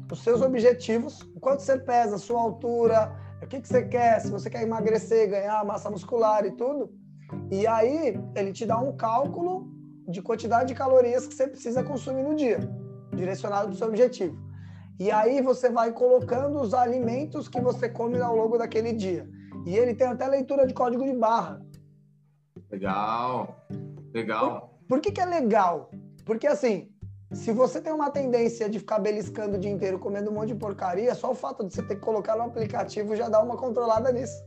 os 0.10 0.24
seus 0.24 0.42
objetivos, 0.42 1.24
o 1.36 1.42
quanto 1.42 1.64
você 1.64 1.78
pesa, 1.78 2.18
sua 2.18 2.40
altura, 2.40 3.14
o 3.44 3.48
que, 3.48 3.60
que 3.60 3.68
você 3.68 3.84
quer, 3.84 4.22
se 4.22 4.32
você 4.32 4.50
quer 4.50 4.62
emagrecer, 4.62 5.30
ganhar 5.30 5.66
massa 5.66 5.90
muscular 5.90 6.46
e 6.46 6.52
tudo. 6.52 6.90
E 7.52 7.68
aí 7.68 8.18
ele 8.38 8.54
te 8.54 8.66
dá 8.66 8.80
um 8.80 8.96
cálculo 8.96 9.77
de 10.08 10.22
quantidade 10.22 10.70
de 10.70 10.76
calorias 10.76 11.28
que 11.28 11.34
você 11.34 11.48
precisa 11.48 11.84
consumir 11.84 12.24
no 12.24 12.36
dia, 12.36 12.60
direcionado 13.14 13.68
para 13.68 13.74
o 13.74 13.78
seu 13.78 13.88
objetivo. 13.88 14.38
E 15.00 15.12
aí 15.12 15.42
você 15.42 15.70
vai 15.70 15.92
colocando 15.92 16.60
os 16.60 16.74
alimentos 16.74 17.48
que 17.48 17.62
você 17.62 17.88
come 17.90 18.20
ao 18.20 18.36
longo 18.36 18.58
daquele 18.58 18.94
dia. 18.94 19.30
E 19.66 19.76
ele 19.76 19.94
tem 19.94 20.08
até 20.08 20.28
leitura 20.28 20.66
de 20.66 20.74
código 20.74 21.04
de 21.04 21.14
barra. 21.14 21.62
Legal, 22.72 23.68
legal. 24.14 24.80
Por, 24.88 24.88
por 24.88 25.02
que, 25.02 25.12
que 25.12 25.22
é 25.22 25.26
legal? 25.26 25.92
Porque 26.26 26.48
assim, 26.48 26.90
se 27.32 27.52
você 27.52 27.82
tem 27.82 27.92
uma 27.92 28.10
tendência 28.10 28.70
de 28.70 28.80
ficar 28.80 29.00
beliscando 29.00 29.58
o 29.58 29.60
dia 29.60 29.70
inteiro 29.70 30.00
comendo 30.00 30.32
um 30.32 30.34
monte 30.34 30.50
de 30.50 30.56
porcaria, 30.56 31.14
só 31.14 31.32
o 31.32 31.36
fato 31.36 31.66
de 31.66 31.74
você 31.74 31.84
ter 31.84 31.96
que 31.96 32.02
colocar 32.02 32.36
no 32.36 32.44
aplicativo 32.44 33.16
já 33.16 33.28
dá 33.28 33.42
uma 33.42 33.58
controlada 33.58 34.12
nisso. 34.12 34.42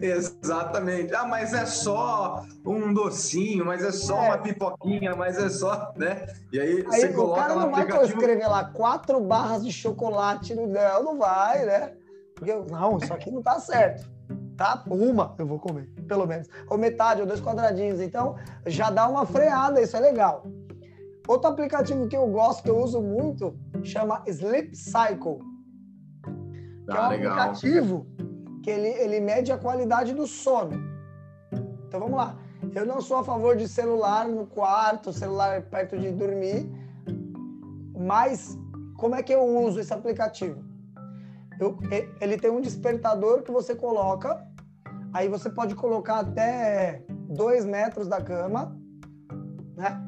Exatamente. 0.00 1.14
Ah, 1.14 1.26
mas 1.26 1.52
é 1.52 1.66
só 1.66 2.44
um 2.64 2.92
docinho, 2.92 3.64
mas 3.64 3.82
é 3.82 3.92
só 3.92 4.22
é. 4.22 4.28
uma 4.28 4.38
pipoquinha, 4.38 5.14
mas 5.14 5.38
é 5.38 5.48
só, 5.48 5.92
né? 5.96 6.26
E 6.52 6.60
aí, 6.60 6.84
aí 6.90 7.00
você 7.00 7.08
coloca 7.12 7.40
o 7.40 7.42
cara 7.42 7.54
não 7.54 7.70
vai 7.70 8.04
escrever 8.04 8.46
lá 8.46 8.64
quatro 8.64 9.20
barras 9.20 9.64
de 9.64 9.72
chocolate 9.72 10.54
no 10.54 10.66
não, 10.66 11.02
não 11.02 11.18
vai, 11.18 11.64
né? 11.64 11.92
Porque 12.34 12.54
não, 12.54 12.98
isso 12.98 13.12
aqui 13.12 13.30
não 13.30 13.42
tá 13.42 13.58
certo 13.58 14.16
tá? 14.56 14.82
Uma 14.88 15.34
eu 15.38 15.46
vou 15.46 15.58
comer, 15.58 15.88
pelo 16.08 16.26
menos. 16.26 16.48
Ou 16.68 16.78
metade, 16.78 17.20
ou 17.20 17.26
dois 17.26 17.40
quadradinhos. 17.40 18.00
Então, 18.00 18.36
já 18.66 18.90
dá 18.90 19.06
uma 19.06 19.26
freada, 19.26 19.80
isso 19.80 19.96
é 19.96 20.00
legal. 20.00 20.46
Outro 21.28 21.50
aplicativo 21.50 22.08
que 22.08 22.16
eu 22.16 22.26
gosto, 22.28 22.62
que 22.62 22.70
eu 22.70 22.78
uso 22.78 23.00
muito, 23.02 23.56
chama 23.82 24.22
Sleep 24.26 24.74
Cycle. 24.76 25.38
Que 26.86 26.92
ah, 26.92 26.96
é 26.96 27.06
um 27.06 27.08
legal. 27.08 27.32
aplicativo 27.32 28.06
que 28.66 28.70
ele, 28.70 28.88
ele 28.88 29.20
mede 29.20 29.52
a 29.52 29.56
qualidade 29.56 30.12
do 30.12 30.26
sono. 30.26 30.76
Então, 31.86 32.00
vamos 32.00 32.16
lá. 32.16 32.36
Eu 32.74 32.84
não 32.84 33.00
sou 33.00 33.18
a 33.18 33.22
favor 33.22 33.56
de 33.56 33.68
celular 33.68 34.26
no 34.26 34.44
quarto, 34.44 35.12
celular 35.12 35.62
perto 35.62 35.96
de 35.96 36.10
dormir, 36.10 36.68
mas 37.96 38.58
como 38.96 39.14
é 39.14 39.22
que 39.22 39.32
eu 39.32 39.44
uso 39.44 39.78
esse 39.78 39.94
aplicativo? 39.94 40.64
Eu, 41.60 41.78
ele 42.20 42.36
tem 42.36 42.50
um 42.50 42.60
despertador 42.60 43.44
que 43.44 43.52
você 43.52 43.72
coloca, 43.72 44.44
aí 45.14 45.28
você 45.28 45.48
pode 45.48 45.76
colocar 45.76 46.18
até 46.18 47.04
dois 47.28 47.64
metros 47.64 48.08
da 48.08 48.20
cama, 48.20 48.76
né? 49.76 50.02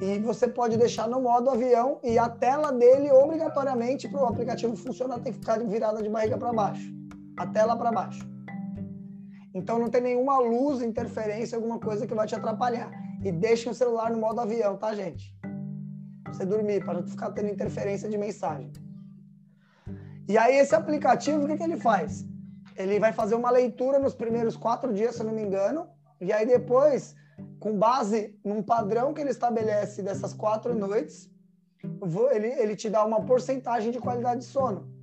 E 0.00 0.18
você 0.20 0.48
pode 0.48 0.78
deixar 0.78 1.06
no 1.06 1.20
modo 1.20 1.50
avião 1.50 2.00
e 2.02 2.18
a 2.18 2.30
tela 2.30 2.72
dele, 2.72 3.12
obrigatoriamente, 3.12 4.08
para 4.08 4.22
o 4.22 4.26
aplicativo 4.26 4.74
funcionar, 4.74 5.20
tem 5.20 5.34
que 5.34 5.38
ficar 5.38 5.58
virada 5.58 6.02
de 6.02 6.08
barriga 6.08 6.38
para 6.38 6.50
baixo. 6.50 6.93
A 7.36 7.46
tela 7.46 7.76
para 7.76 7.90
baixo. 7.90 8.26
Então 9.54 9.78
não 9.78 9.88
tem 9.88 10.00
nenhuma 10.00 10.38
luz, 10.38 10.82
interferência, 10.82 11.56
alguma 11.56 11.78
coisa 11.78 12.06
que 12.06 12.14
vai 12.14 12.26
te 12.26 12.34
atrapalhar. 12.34 12.90
E 13.24 13.30
deixe 13.30 13.68
o 13.68 13.74
celular 13.74 14.10
no 14.10 14.18
modo 14.18 14.40
avião, 14.40 14.76
tá, 14.76 14.94
gente? 14.94 15.34
Pra 16.24 16.32
você 16.32 16.44
dormir, 16.44 16.84
para 16.84 16.94
não 16.94 17.06
ficar 17.06 17.30
tendo 17.30 17.48
interferência 17.48 18.08
de 18.08 18.18
mensagem. 18.18 18.72
E 20.28 20.36
aí 20.36 20.56
esse 20.56 20.74
aplicativo, 20.74 21.44
o 21.44 21.46
que, 21.46 21.56
que 21.56 21.62
ele 21.62 21.76
faz? 21.76 22.26
Ele 22.76 22.98
vai 22.98 23.12
fazer 23.12 23.34
uma 23.34 23.50
leitura 23.50 23.98
nos 23.98 24.14
primeiros 24.14 24.56
quatro 24.56 24.92
dias, 24.92 25.14
se 25.14 25.22
eu 25.22 25.26
não 25.26 25.34
me 25.34 25.42
engano, 25.42 25.86
e 26.20 26.32
aí 26.32 26.46
depois, 26.46 27.14
com 27.60 27.78
base 27.78 28.36
num 28.44 28.62
padrão 28.62 29.12
que 29.14 29.20
ele 29.20 29.30
estabelece 29.30 30.02
dessas 30.02 30.32
quatro 30.32 30.74
noites, 30.74 31.30
ele, 32.32 32.48
ele 32.48 32.74
te 32.74 32.88
dá 32.90 33.04
uma 33.04 33.20
porcentagem 33.24 33.92
de 33.92 34.00
qualidade 34.00 34.40
de 34.40 34.46
sono. 34.46 34.93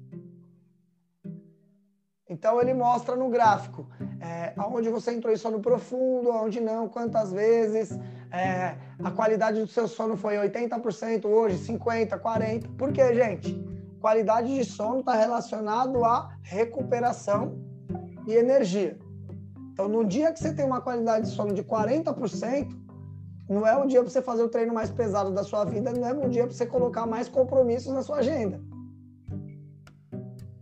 Então 2.31 2.61
ele 2.61 2.73
mostra 2.73 3.13
no 3.13 3.29
gráfico 3.29 3.85
é, 4.21 4.53
aonde 4.55 4.88
você 4.88 5.11
entrou 5.11 5.33
em 5.33 5.35
sono 5.35 5.59
profundo, 5.59 6.31
aonde 6.31 6.61
não, 6.61 6.88
quantas 6.88 7.33
vezes, 7.33 8.00
é, 8.31 8.75
a 9.03 9.11
qualidade 9.11 9.59
do 9.59 9.67
seu 9.67 9.85
sono 9.85 10.15
foi 10.15 10.38
80% 10.38 11.25
hoje, 11.25 11.57
50%, 11.57 12.21
40%. 12.21 12.75
Por 12.77 12.93
quê, 12.93 13.13
gente? 13.13 13.69
qualidade 14.00 14.55
de 14.55 14.65
sono 14.65 15.01
está 15.01 15.13
relacionado 15.13 16.03
à 16.03 16.31
recuperação 16.41 17.59
e 18.25 18.33
energia. 18.33 18.97
Então, 19.73 19.88
no 19.88 20.03
dia 20.03 20.31
que 20.31 20.39
você 20.39 20.53
tem 20.53 20.65
uma 20.65 20.81
qualidade 20.81 21.27
de 21.27 21.31
sono 21.33 21.53
de 21.53 21.63
40%, 21.63 22.75
não 23.47 23.67
é 23.67 23.75
o 23.75 23.85
dia 23.85 24.01
para 24.01 24.09
você 24.09 24.21
fazer 24.21 24.41
o 24.41 24.50
treino 24.50 24.73
mais 24.73 24.89
pesado 24.89 25.31
da 25.31 25.43
sua 25.43 25.65
vida, 25.65 25.91
não 25.91 26.07
é 26.07 26.13
um 26.13 26.29
dia 26.29 26.47
para 26.47 26.55
você 26.55 26.65
colocar 26.65 27.05
mais 27.05 27.27
compromissos 27.29 27.93
na 27.93 28.01
sua 28.01 28.17
agenda. 28.17 28.59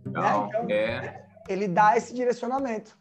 Não, 0.04 0.20
né? 0.20 0.48
então, 0.48 0.66
é... 0.68 1.29
ele 1.48 1.66
dá 1.68 1.96
esse 1.96 2.14
direcionamento. 2.14 2.98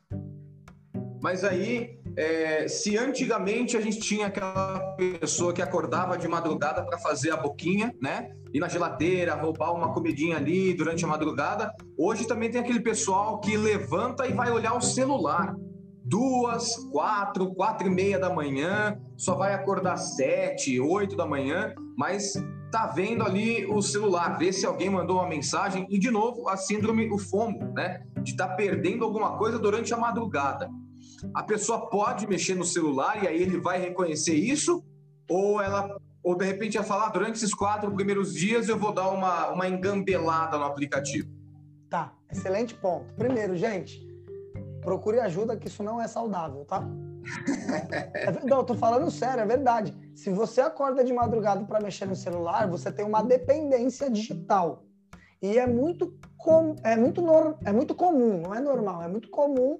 Mas 1.21 1.43
aí, 1.43 1.99
é, 2.15 2.67
se 2.67 2.97
antigamente 2.97 3.75
a 3.75 3.81
gente 3.81 3.99
tinha 3.99 4.27
aquela 4.27 4.79
pessoa 4.95 5.53
que 5.53 5.61
acordava 5.61 6.17
de 6.17 6.27
madrugada 6.27 6.83
para 6.83 6.97
fazer 6.97 7.31
a 7.31 7.37
boquinha, 7.37 7.93
né? 8.01 8.31
Ir 8.53 8.59
na 8.59 8.67
geladeira, 8.67 9.35
roubar 9.35 9.73
uma 9.73 9.93
comidinha 9.93 10.37
ali 10.37 10.73
durante 10.73 11.05
a 11.05 11.07
madrugada, 11.07 11.73
hoje 11.97 12.25
também 12.25 12.49
tem 12.49 12.61
aquele 12.61 12.79
pessoal 12.79 13.39
que 13.39 13.55
levanta 13.55 14.25
e 14.27 14.33
vai 14.33 14.49
olhar 14.49 14.75
o 14.75 14.81
celular. 14.81 15.55
Duas, 16.03 16.75
quatro, 16.91 17.53
quatro 17.53 17.87
e 17.87 17.91
meia 17.91 18.17
da 18.17 18.29
manhã, 18.29 18.99
só 19.15 19.35
vai 19.35 19.53
acordar 19.53 19.97
sete, 19.97 20.79
oito 20.79 21.15
da 21.15 21.25
manhã, 21.25 21.73
mas 21.95 22.33
tá 22.71 22.87
vendo 22.87 23.23
ali 23.23 23.65
o 23.65 23.81
celular, 23.81 24.37
ver 24.37 24.53
se 24.53 24.65
alguém 24.65 24.89
mandou 24.89 25.17
uma 25.17 25.27
mensagem 25.27 25.87
e 25.89 25.97
de 25.97 26.11
novo 26.11 26.47
a 26.47 26.55
síndrome, 26.55 27.11
o 27.11 27.17
FOMO, 27.17 27.73
né? 27.73 28.05
De 28.21 28.31
estar 28.31 28.49
tá 28.49 28.55
perdendo 28.55 29.03
alguma 29.03 29.37
coisa 29.37 29.57
durante 29.57 29.93
a 29.93 29.97
madrugada. 29.97 30.69
a 31.33 31.43
pessoa 31.43 31.89
pode 31.89 32.27
mexer 32.27 32.55
no 32.55 32.63
celular 32.63 33.23
e 33.23 33.27
aí 33.27 33.41
ele 33.41 33.59
vai 33.59 33.79
reconhecer 33.79 34.35
isso? 34.35 34.83
Ou 35.29 35.61
ela 35.61 35.99
ou 36.21 36.35
de 36.35 36.45
repente 36.45 36.75
ia 36.75 36.83
falar, 36.83 37.09
durante 37.09 37.37
esses 37.37 37.53
quatro 37.53 37.91
primeiros 37.91 38.33
dias 38.33 38.67
eu 38.67 38.77
vou 38.77 38.93
dar 38.93 39.09
uma, 39.09 39.49
uma 39.49 39.67
engambelada 39.67 40.57
no 40.57 40.65
aplicativo? 40.65 41.29
Tá, 41.89 42.13
excelente 42.29 42.75
ponto. 42.75 43.13
Primeiro, 43.13 43.55
gente, 43.55 44.05
procure 44.81 45.19
ajuda 45.19 45.57
que 45.57 45.67
isso 45.67 45.81
não 45.81 45.99
é 46.01 46.07
saudável, 46.07 46.65
tá? 46.65 46.87
É, 48.13 48.45
não, 48.45 48.63
tô 48.63 48.75
falando 48.75 49.09
sério, 49.11 49.41
é 49.41 49.45
verdade. 49.45 49.95
Se 50.15 50.29
você 50.29 50.61
acorda 50.61 51.03
de 51.03 51.13
madrugada 51.13 51.63
para 51.65 51.79
mexer 51.79 52.05
no 52.05 52.15
celular, 52.15 52.67
você 52.67 52.91
tem 52.91 53.05
uma 53.05 53.21
dependência 53.21 54.09
digital. 54.09 54.83
E 55.41 55.57
é 55.57 55.65
muito, 55.65 56.13
com, 56.37 56.75
é, 56.83 56.95
muito 56.95 57.21
nor, 57.21 57.57
é 57.63 57.71
muito 57.71 57.95
comum, 57.95 58.41
não 58.41 58.53
é 58.53 58.59
normal, 58.59 59.03
é 59.03 59.07
muito 59.07 59.29
comum 59.29 59.79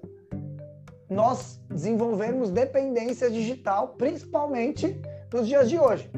nós 1.08 1.60
desenvolvermos 1.68 2.50
dependência 2.50 3.28
digital, 3.28 3.88
principalmente 3.98 5.00
nos 5.32 5.46
dias 5.46 5.68
de 5.68 5.78
hoje, 5.78 6.10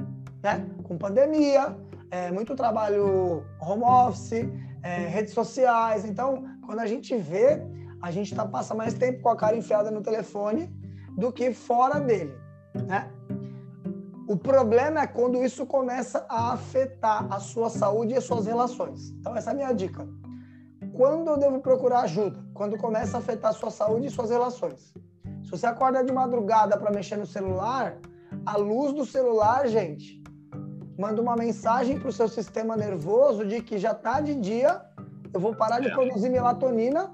né? 0.42 0.66
Com 0.84 0.98
pandemia, 0.98 1.76
é, 2.10 2.30
muito 2.30 2.54
trabalho 2.54 3.42
home 3.58 3.84
office, 3.84 4.46
é, 4.82 5.06
redes 5.06 5.32
sociais. 5.32 6.04
Então, 6.04 6.44
quando 6.66 6.80
a 6.80 6.86
gente 6.86 7.16
vê, 7.16 7.62
a 8.02 8.10
gente 8.10 8.34
tá, 8.34 8.46
passa 8.46 8.74
mais 8.74 8.92
tempo 8.92 9.22
com 9.22 9.30
a 9.30 9.36
cara 9.36 9.56
enfiada 9.56 9.90
no 9.90 10.02
telefone 10.02 10.70
do 11.16 11.32
que 11.32 11.52
fora 11.52 12.00
dele, 12.00 12.34
né? 12.74 13.10
O 14.28 14.36
problema 14.36 15.00
é 15.00 15.06
quando 15.06 15.44
isso 15.44 15.66
começa 15.66 16.24
a 16.28 16.52
afetar 16.52 17.26
a 17.30 17.38
sua 17.38 17.68
saúde 17.68 18.14
e 18.14 18.16
as 18.16 18.24
suas 18.24 18.46
relações. 18.46 19.10
Então, 19.10 19.36
essa 19.36 19.50
é 19.50 19.52
a 19.52 19.56
minha 19.56 19.72
dica. 19.72 20.08
Quando 20.92 21.28
eu 21.28 21.36
devo 21.36 21.60
procurar 21.60 22.00
ajuda? 22.00 22.38
Quando 22.54 22.78
começa 22.78 23.16
a 23.16 23.20
afetar 23.20 23.50
a 23.50 23.54
sua 23.54 23.70
saúde 23.70 24.06
e 24.06 24.10
suas 24.10 24.30
relações. 24.30 24.94
Se 25.42 25.50
você 25.50 25.66
acorda 25.66 26.04
de 26.04 26.12
madrugada 26.12 26.78
para 26.78 26.90
mexer 26.90 27.16
no 27.16 27.26
celular, 27.26 27.98
a 28.46 28.56
luz 28.56 28.92
do 28.92 29.04
celular, 29.04 29.66
gente, 29.68 30.22
manda 30.98 31.20
uma 31.20 31.36
mensagem 31.36 31.98
para 31.98 32.08
o 32.08 32.12
seu 32.12 32.28
sistema 32.28 32.76
nervoso 32.76 33.44
de 33.44 33.60
que 33.60 33.76
já 33.76 33.92
está 33.92 34.20
de 34.20 34.34
dia, 34.34 34.80
eu 35.34 35.40
vou 35.40 35.54
parar 35.54 35.80
de 35.80 35.88
é. 35.88 35.94
produzir 35.94 36.30
melatonina 36.30 37.12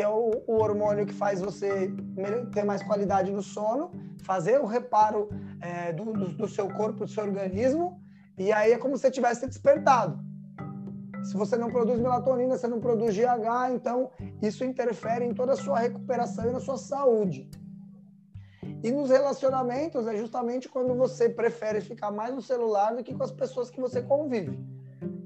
que 0.00 0.04
é 0.04 0.08
o, 0.08 0.42
o 0.46 0.54
hormônio 0.54 1.04
que 1.04 1.12
faz 1.12 1.42
você 1.42 1.92
ter 2.54 2.64
mais 2.64 2.82
qualidade 2.82 3.30
no 3.30 3.42
sono, 3.42 3.92
fazer 4.22 4.58
o 4.58 4.64
reparo 4.64 5.28
é, 5.60 5.92
do, 5.92 6.06
do, 6.06 6.28
do, 6.28 6.48
seu 6.48 6.70
corpo, 6.70 7.00
do 7.04 7.08
seu 7.08 7.22
organismo, 7.22 8.00
e 8.38 8.50
aí 8.50 8.72
é 8.72 8.78
como 8.78 8.96
se 8.96 9.02
você 9.02 9.10
tivesse 9.10 9.46
despertado. 9.46 10.18
Se 11.22 11.36
você 11.36 11.54
não 11.54 11.70
produz 11.70 12.00
melatonina, 12.00 12.56
você 12.56 12.66
não 12.66 12.80
produz 12.80 13.14
GH, 13.14 13.74
então 13.74 14.10
isso 14.40 14.64
interfere 14.64 15.26
em 15.26 15.34
toda 15.34 15.52
a 15.52 15.56
sua 15.56 15.78
recuperação 15.78 16.48
e 16.48 16.52
na 16.52 16.60
sua 16.60 16.78
saúde. 16.78 17.50
E 18.82 18.90
nos 18.90 19.10
relacionamentos 19.10 20.06
é 20.06 20.16
justamente 20.16 20.66
quando 20.66 20.94
você 20.94 21.28
prefere 21.28 21.82
ficar 21.82 22.10
mais 22.10 22.34
no 22.34 22.40
celular 22.40 22.96
do 22.96 23.04
que 23.04 23.14
com 23.14 23.22
as 23.22 23.32
pessoas 23.32 23.68
que 23.68 23.78
você 23.82 24.00
convive. 24.00 24.58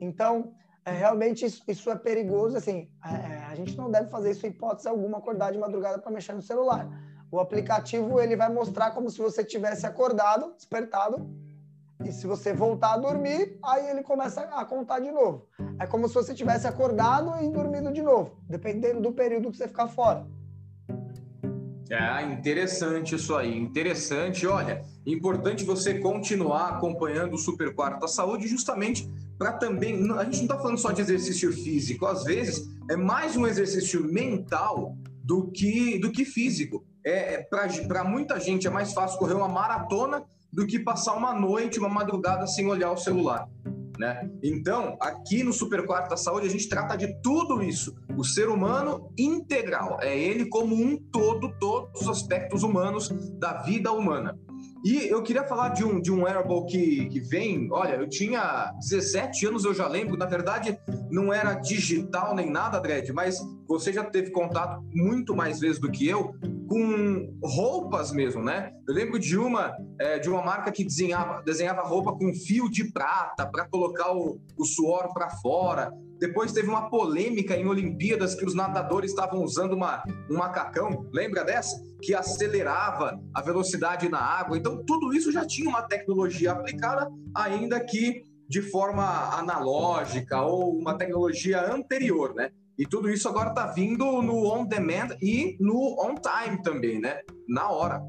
Então, 0.01 0.53
é, 0.87 0.93
realmente 0.93 1.47
isso, 1.47 1.63
isso, 1.67 1.91
é 1.91 1.97
perigoso. 1.97 2.57
Assim, 2.57 2.91
é, 3.05 3.15
é, 3.15 3.45
a 3.51 3.55
gente 3.55 3.77
não 3.77 3.91
deve 3.91 4.11
fazer 4.11 4.33
isso 4.33 4.47
em 4.47 4.51
hipótese 4.51 4.89
alguma, 4.89 5.19
acordar 5.19 5.51
de 5.51 5.59
madrugada 5.59 5.99
para 5.99 6.13
mexer 6.13 6.35
no 6.35 6.43
celular. 6.43 6.89
O 7.31 7.41
aplicativo 7.41 8.21
ele 8.21 8.37
vai 8.37 8.53
mostrar 8.53 8.91
como 8.93 9.09
se 9.11 9.19
você 9.19 9.43
tivesse 9.45 9.87
acordado, 9.87 10.55
despertado, 10.55 11.27
e 12.05 12.13
se 12.13 12.27
você 12.27 12.53
voltar 12.53 12.95
a 12.95 12.99
dormir, 12.99 13.59
aí 13.65 13.89
ele 13.89 14.03
começa 14.03 14.43
a 14.43 14.65
contar 14.65 15.01
de 15.01 15.11
novo. 15.11 15.49
É 15.79 15.87
como 15.87 16.07
se 16.07 16.15
você 16.15 16.35
tivesse 16.35 16.67
acordado 16.67 17.43
e 17.43 17.49
dormido 17.49 17.91
de 17.91 18.03
novo, 18.03 18.37
dependendo 18.49 19.01
do 19.01 19.13
período 19.13 19.51
que 19.51 19.57
você 19.57 19.67
ficar 19.67 19.89
fora. 19.89 20.27
É 21.91 22.23
interessante 22.23 23.15
isso 23.15 23.35
aí, 23.35 23.57
interessante. 23.57 24.47
Olha, 24.47 24.83
importante 25.07 25.65
você 25.65 25.99
continuar 25.99 26.71
acompanhando 26.71 27.35
o 27.35 27.39
Super 27.39 27.75
Quarta 27.75 28.09
Saúde, 28.09 28.49
justamente 28.49 29.09
para 29.39 29.53
também. 29.53 29.95
A 30.13 30.25
gente 30.25 30.39
não 30.39 30.45
está 30.45 30.59
falando 30.59 30.79
só 30.79 30.93
de 30.93 31.03
exercício 31.03 31.53
físico, 31.53 32.07
às 32.07 32.25
vezes 32.25 32.69
é 32.91 32.97
mais 32.97 33.37
um 33.37 33.47
exercício 33.47 34.03
mental 34.05 34.97
do 35.23 35.51
que, 35.51 35.99
do 35.99 36.11
que 36.11 36.25
físico. 36.25 36.85
É, 37.05 37.35
é 37.35 37.43
para 37.43 38.05
muita 38.05 38.41
gente 38.41 38.67
é 38.67 38.71
mais 38.71 38.93
fácil 38.93 39.19
correr 39.19 39.35
uma 39.35 39.49
maratona 39.49 40.25
do 40.53 40.67
que 40.67 40.79
passar 40.79 41.15
uma 41.15 41.35
noite, 41.35 41.79
uma 41.79 41.89
madrugada 41.89 42.47
sem 42.47 42.67
olhar 42.67 42.93
o 42.93 42.97
celular. 42.97 43.49
Né? 43.99 44.29
Então, 44.43 44.97
aqui 45.01 45.43
no 45.43 45.53
Super 45.53 45.87
Quarta 45.87 46.17
Saúde, 46.17 46.47
a 46.47 46.51
gente 46.51 46.69
trata 46.69 46.97
de 46.97 47.15
tudo 47.23 47.63
isso. 47.63 47.95
O 48.17 48.25
ser 48.25 48.49
humano 48.49 49.13
integral. 49.17 49.99
É 50.01 50.19
ele 50.19 50.47
como 50.47 50.75
um 50.75 50.97
todo, 50.97 51.53
todos 51.59 52.03
os 52.03 52.09
aspectos 52.09 52.63
humanos 52.63 53.09
da 53.39 53.63
vida 53.63 53.93
humana. 53.93 54.37
E 54.85 55.09
eu 55.09 55.23
queria 55.23 55.45
falar 55.45 55.71
de 55.71 55.83
um, 55.83 55.99
de 55.99 56.13
um 56.13 56.25
wearable 56.25 56.67
que, 56.67 57.07
que 57.07 57.19
vem. 57.19 57.69
Olha, 57.73 57.95
eu 57.95 58.07
tinha 58.07 58.71
17 58.81 59.47
anos, 59.47 59.65
eu 59.65 59.73
já 59.73 59.89
lembro. 59.89 60.15
Na 60.17 60.27
verdade, 60.27 60.79
não 61.15 61.33
era 61.33 61.55
digital 61.55 62.35
nem 62.35 62.51
nada, 62.51 62.81
Dredd, 62.81 63.13
mas 63.13 63.39
você 63.69 63.93
já 63.93 64.05
teve 64.05 64.33
contato 64.33 64.85
muito 64.93 65.35
mais 65.35 65.61
vezes 65.61 65.79
do 65.79 65.91
que 65.91 66.09
eu 66.09 66.35
com 66.69 67.39
roupas 67.43 68.11
mesmo, 68.11 68.43
né? 68.43 68.73
Eu 68.89 68.95
lembro 68.95 69.19
de 69.19 69.39
uma 69.39 69.77
é, 70.01 70.19
de 70.19 70.29
uma 70.29 70.43
marca 70.43 70.73
que 70.73 70.83
desenhava, 70.83 71.41
desenhava 71.43 71.83
roupa 71.83 72.13
com 72.13 72.35
fio 72.35 72.69
de 72.69 72.91
prata 72.91 73.47
para 73.47 73.67
colocar 73.69 74.13
o, 74.13 74.41
o 74.59 74.65
suor 74.65 75.13
para 75.13 75.31
fora. 75.31 75.93
Depois 76.19 76.53
teve 76.53 76.69
uma 76.69 76.91
polêmica 76.91 77.57
em 77.57 77.67
Olimpíadas 77.67 78.35
que 78.35 78.45
os 78.45 78.55
nadadores 78.55 79.11
estavam 79.11 79.43
usando 79.43 79.75
uma, 79.75 80.03
um 80.31 80.39
macacão, 80.39 81.07
lembra 81.13 81.45
dessa? 81.45 81.77
que 82.05 82.15
acelerava 82.15 83.19
a 83.33 83.41
velocidade 83.41 84.11
na 84.11 84.19
água. 84.19 84.59
Então, 84.59 84.85
tudo 84.85 85.15
isso 85.15 85.33
já 85.33 85.47
tinha 85.47 85.69
uma 85.69 85.83
tecnologia 85.83 86.53
aplicada, 86.53 87.11
ainda 87.35 87.81
que 87.81 88.23
de 88.49 88.63
forma 88.63 89.05
analógica 89.39 90.43
ou 90.43 90.77
uma 90.77 90.97
tecnologia 90.97 91.73
anterior, 91.73 92.35
né? 92.35 92.51
E 92.79 92.85
tudo 92.87 93.09
isso 93.09 93.29
agora 93.29 93.51
está 93.51 93.67
vindo 93.69 94.21
no 94.21 94.53
on 94.53 94.65
demand 94.65 95.17
e 95.23 95.57
no 95.61 95.97
on 96.01 96.15
time 96.17 96.63
também, 96.63 97.01
né? 97.01 97.21
Na 97.49 97.71
hora. 97.71 98.03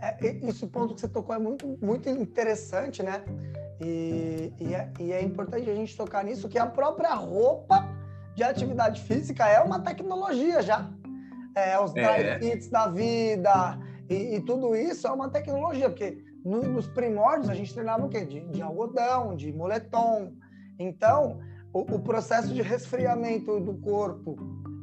É, 0.00 0.16
esse 0.46 0.66
ponto 0.66 0.94
que 0.94 1.00
você 1.00 1.08
tocou 1.08 1.34
é 1.34 1.38
muito, 1.38 1.78
muito 1.82 2.08
interessante, 2.08 3.02
né? 3.02 3.24
E, 3.80 4.52
e, 4.60 4.74
é, 4.74 4.92
e 5.00 5.12
é 5.12 5.22
importante 5.22 5.68
a 5.68 5.74
gente 5.74 5.96
tocar 5.96 6.24
nisso, 6.24 6.48
que 6.48 6.58
a 6.58 6.66
própria 6.66 7.14
roupa 7.14 7.88
de 8.34 8.42
atividade 8.42 9.02
física 9.02 9.48
é 9.48 9.60
uma 9.60 9.80
tecnologia 9.80 10.62
já 10.62 10.90
é, 11.54 11.78
os 11.78 11.92
dry 11.92 12.04
é. 12.04 12.38
fits 12.38 12.68
da 12.68 12.88
vida 12.88 13.78
e, 14.08 14.36
e, 14.36 14.40
tudo 14.40 14.74
isso 14.74 15.06
é 15.06 15.10
uma 15.10 15.30
tecnologia, 15.30 15.88
porque 15.88 16.18
no, 16.44 16.62
nos 16.62 16.86
primórdios 16.86 17.48
a 17.48 17.54
gente 17.54 17.72
treinava 17.72 18.04
o 18.04 18.08
quê? 18.08 18.24
De, 18.24 18.40
de 18.40 18.62
algodão, 18.62 19.34
de 19.34 19.52
moletom. 19.52 20.32
Então, 20.78 21.40
o, 21.72 21.80
o, 21.80 22.00
processo 22.00 22.52
de 22.52 22.60
resfriamento 22.60 23.60
do 23.60 23.74
corpo 23.78 24.36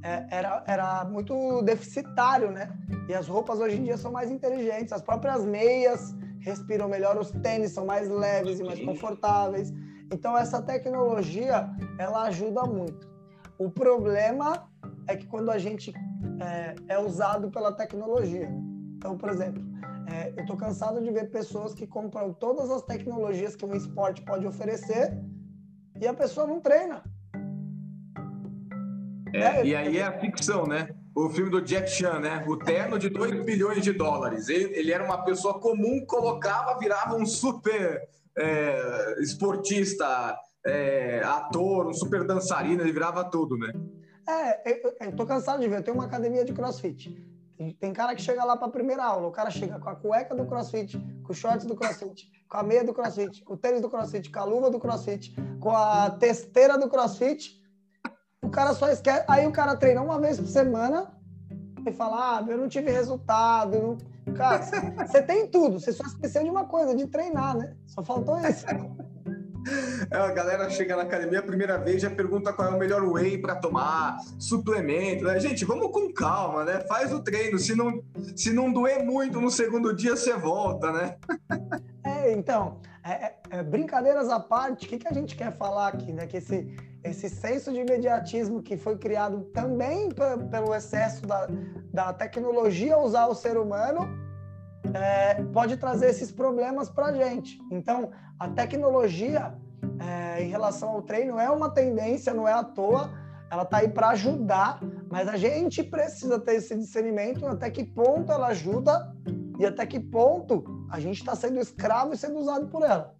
é, 0.03 0.25
era, 0.31 0.63
era 0.67 1.05
muito 1.05 1.61
deficitário, 1.61 2.51
né? 2.51 2.71
E 3.07 3.13
as 3.13 3.27
roupas 3.27 3.59
hoje 3.59 3.77
em 3.77 3.83
dia 3.83 3.97
são 3.97 4.11
mais 4.11 4.31
inteligentes, 4.31 4.91
as 4.91 5.01
próprias 5.01 5.45
meias 5.45 6.15
respiram 6.39 6.89
melhor, 6.89 7.17
os 7.17 7.29
tênis 7.31 7.71
são 7.71 7.85
mais 7.85 8.09
leves 8.09 8.59
e 8.59 8.63
mais 8.63 8.83
confortáveis. 8.83 9.71
Então, 10.11 10.37
essa 10.37 10.61
tecnologia, 10.61 11.69
ela 11.99 12.23
ajuda 12.23 12.63
muito. 12.63 13.09
O 13.57 13.69
problema 13.69 14.67
é 15.07 15.15
que 15.15 15.27
quando 15.27 15.51
a 15.51 15.57
gente 15.57 15.93
é, 16.41 16.75
é 16.95 16.99
usado 16.99 17.51
pela 17.51 17.71
tecnologia. 17.71 18.49
Então, 18.97 19.17
por 19.17 19.29
exemplo, 19.29 19.63
é, 20.11 20.33
eu 20.35 20.41
estou 20.41 20.57
cansado 20.57 21.01
de 21.01 21.09
ver 21.09 21.29
pessoas 21.29 21.73
que 21.73 21.87
compram 21.87 22.33
todas 22.33 22.69
as 22.69 22.81
tecnologias 22.81 23.55
que 23.55 23.65
um 23.65 23.73
esporte 23.73 24.21
pode 24.21 24.45
oferecer 24.45 25.17
e 25.99 26.05
a 26.05 26.13
pessoa 26.13 26.45
não 26.45 26.59
treina. 26.59 27.01
É, 29.33 29.65
e 29.65 29.75
aí 29.75 29.97
é 29.97 30.03
a 30.03 30.19
ficção, 30.19 30.65
né? 30.67 30.89
O 31.15 31.29
filme 31.29 31.49
do 31.49 31.61
Jack 31.61 31.89
Chan, 31.89 32.19
né? 32.19 32.43
O 32.47 32.57
terno 32.57 32.99
de 32.99 33.09
2 33.09 33.45
bilhões 33.45 33.81
de 33.81 33.93
dólares. 33.93 34.49
Ele, 34.49 34.77
ele, 34.77 34.91
era 34.91 35.03
uma 35.03 35.23
pessoa 35.23 35.59
comum, 35.59 36.05
colocava, 36.05 36.77
virava 36.77 37.15
um 37.15 37.25
super 37.25 38.01
é, 38.37 39.15
esportista, 39.21 40.37
é, 40.65 41.21
ator, 41.23 41.87
um 41.87 41.93
super 41.93 42.25
dançarino, 42.25 42.81
ele 42.81 42.91
virava 42.91 43.23
tudo, 43.23 43.57
né? 43.57 43.71
É, 44.27 44.71
eu, 44.71 44.93
eu 44.99 45.15
tô 45.15 45.25
cansado 45.25 45.61
de 45.61 45.67
ver. 45.69 45.77
Eu 45.77 45.83
tenho 45.83 45.95
uma 45.95 46.05
academia 46.05 46.43
de 46.43 46.53
crossfit. 46.53 47.30
Tem, 47.79 47.93
cara 47.93 48.15
que 48.15 48.21
chega 48.21 48.43
lá 48.43 48.57
para 48.57 48.67
a 48.67 48.71
primeira 48.71 49.03
aula. 49.03 49.27
O 49.27 49.31
cara 49.31 49.49
chega 49.51 49.79
com 49.79 49.89
a 49.89 49.95
cueca 49.95 50.35
do 50.35 50.45
crossfit, 50.45 50.97
com 51.23 51.31
o 51.31 51.35
shorts 51.35 51.65
do 51.65 51.75
crossfit, 51.75 52.29
com 52.49 52.57
a 52.57 52.63
meia 52.63 52.83
do 52.83 52.93
crossfit, 52.93 53.43
com 53.43 53.53
o 53.53 53.57
tênis 53.57 53.81
do 53.81 53.89
crossfit, 53.89 54.31
com 54.31 54.39
a 54.39 54.43
luva 54.43 54.69
do 54.69 54.79
crossfit, 54.79 55.35
com 55.59 55.69
a 55.69 56.09
testeira 56.09 56.77
do 56.77 56.89
crossfit. 56.89 57.61
O 58.41 58.49
cara 58.49 58.73
só 58.73 58.89
esquece. 58.89 59.25
Aí 59.27 59.45
o 59.45 59.51
cara 59.51 59.75
treina 59.75 60.01
uma 60.01 60.19
vez 60.19 60.39
por 60.39 60.47
semana 60.47 61.11
e 61.85 61.91
fala: 61.91 62.37
Ah, 62.37 62.45
eu 62.47 62.57
não 62.57 62.67
tive 62.67 62.91
resultado. 62.91 63.97
Não... 64.25 64.33
Cara, 64.33 64.61
você 65.05 65.21
tem 65.21 65.47
tudo. 65.47 65.79
Você 65.79 65.91
só 65.91 66.03
esqueceu 66.03 66.43
de 66.43 66.49
uma 66.49 66.65
coisa, 66.65 66.95
de 66.95 67.05
treinar, 67.07 67.55
né? 67.57 67.75
Só 67.85 68.03
faltou 68.03 68.39
isso. 68.39 68.65
É, 70.11 70.17
a 70.17 70.29
galera 70.29 70.69
chega 70.69 70.97
na 70.97 71.03
academia 71.03 71.39
a 71.39 71.43
primeira 71.43 71.77
vez 71.77 72.01
já 72.01 72.09
pergunta 72.09 72.51
qual 72.51 72.67
é 72.67 72.75
o 72.75 72.77
melhor 72.77 73.01
whey 73.01 73.37
para 73.37 73.55
tomar, 73.55 74.17
suplemento, 74.37 75.23
né? 75.23 75.39
Gente, 75.39 75.63
vamos 75.63 75.89
com 75.89 76.11
calma, 76.11 76.65
né? 76.65 76.81
Faz 76.81 77.13
o 77.13 77.23
treino. 77.23 77.57
Se 77.57 77.73
não, 77.73 78.03
se 78.35 78.51
não 78.51 78.73
doer 78.73 79.05
muito 79.05 79.39
no 79.39 79.49
segundo 79.49 79.95
dia, 79.95 80.17
você 80.17 80.33
volta, 80.33 80.91
né? 80.91 81.15
É, 82.03 82.33
então, 82.33 82.79
é, 83.03 83.11
é, 83.11 83.35
é 83.51 83.63
brincadeiras 83.63 84.27
à 84.27 84.39
parte, 84.39 84.85
o 84.85 84.89
que, 84.89 84.97
que 84.97 85.07
a 85.07 85.13
gente 85.13 85.35
quer 85.35 85.55
falar 85.55 85.87
aqui, 85.89 86.11
né? 86.11 86.25
Que 86.25 86.37
esse, 86.37 86.75
esse 87.03 87.29
senso 87.29 87.71
de 87.71 87.79
imediatismo 87.79 88.61
que 88.61 88.75
foi 88.75 88.97
criado 88.97 89.43
também 89.53 90.09
pelo 90.09 90.73
excesso 90.73 91.25
da, 91.25 91.47
da 91.93 92.11
tecnologia 92.11 92.97
usar 92.97 93.27
o 93.27 93.35
ser 93.35 93.55
humano 93.55 94.09
é, 94.93 95.35
pode 95.53 95.77
trazer 95.77 96.09
esses 96.09 96.31
problemas 96.31 96.89
para 96.89 97.07
a 97.07 97.13
gente. 97.13 97.59
Então, 97.71 98.11
a 98.39 98.49
tecnologia 98.49 99.53
é, 100.01 100.43
em 100.43 100.49
relação 100.49 100.89
ao 100.89 101.01
treino 101.01 101.39
é 101.39 101.49
uma 101.49 101.69
tendência, 101.69 102.33
não 102.33 102.47
é 102.47 102.53
à 102.53 102.63
toa, 102.63 103.11
ela 103.51 103.63
está 103.63 103.77
aí 103.77 103.89
para 103.89 104.09
ajudar, 104.09 104.79
mas 105.09 105.27
a 105.27 105.35
gente 105.35 105.83
precisa 105.83 106.39
ter 106.39 106.55
esse 106.55 106.75
discernimento 106.75 107.45
até 107.45 107.69
que 107.69 107.83
ponto 107.83 108.31
ela 108.31 108.47
ajuda 108.47 109.13
e 109.59 109.65
até 109.65 109.85
que 109.85 109.99
ponto 109.99 110.63
a 110.89 110.99
gente 110.99 111.19
está 111.19 111.35
sendo 111.35 111.59
escravo 111.59 112.13
e 112.13 112.17
sendo 112.17 112.39
usado 112.39 112.67
por 112.67 112.83
ela. 112.83 113.13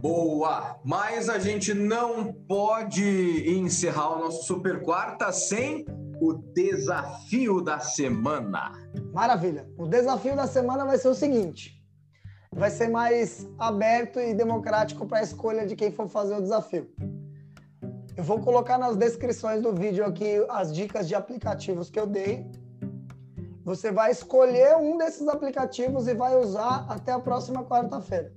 Boa! 0.00 0.80
Mas 0.84 1.28
a 1.28 1.38
gente 1.38 1.72
não 1.72 2.32
pode 2.32 3.48
encerrar 3.48 4.16
o 4.16 4.18
nosso 4.18 4.44
Super 4.44 4.82
Quarta 4.82 5.30
sem 5.30 5.84
o 6.20 6.34
desafio 6.34 7.60
da 7.60 7.78
semana. 7.78 8.72
Maravilha! 9.12 9.68
O 9.76 9.86
desafio 9.86 10.34
da 10.34 10.46
semana 10.46 10.84
vai 10.84 10.98
ser 10.98 11.08
o 11.08 11.14
seguinte: 11.14 11.81
vai 12.52 12.70
ser 12.70 12.88
mais 12.88 13.48
aberto 13.58 14.20
e 14.20 14.34
democrático 14.34 15.06
para 15.06 15.18
a 15.18 15.22
escolha 15.22 15.66
de 15.66 15.74
quem 15.74 15.90
for 15.90 16.08
fazer 16.08 16.36
o 16.36 16.40
desafio. 16.40 16.88
Eu 18.14 18.22
vou 18.22 18.40
colocar 18.40 18.76
nas 18.76 18.96
descrições 18.96 19.62
do 19.62 19.72
vídeo 19.72 20.04
aqui 20.04 20.44
as 20.50 20.72
dicas 20.74 21.08
de 21.08 21.14
aplicativos 21.14 21.88
que 21.88 21.98
eu 21.98 22.06
dei. 22.06 22.46
Você 23.64 23.90
vai 23.90 24.10
escolher 24.10 24.76
um 24.76 24.98
desses 24.98 25.26
aplicativos 25.28 26.06
e 26.06 26.14
vai 26.14 26.36
usar 26.36 26.84
até 26.88 27.12
a 27.12 27.18
próxima 27.18 27.64
quarta-feira. 27.64 28.32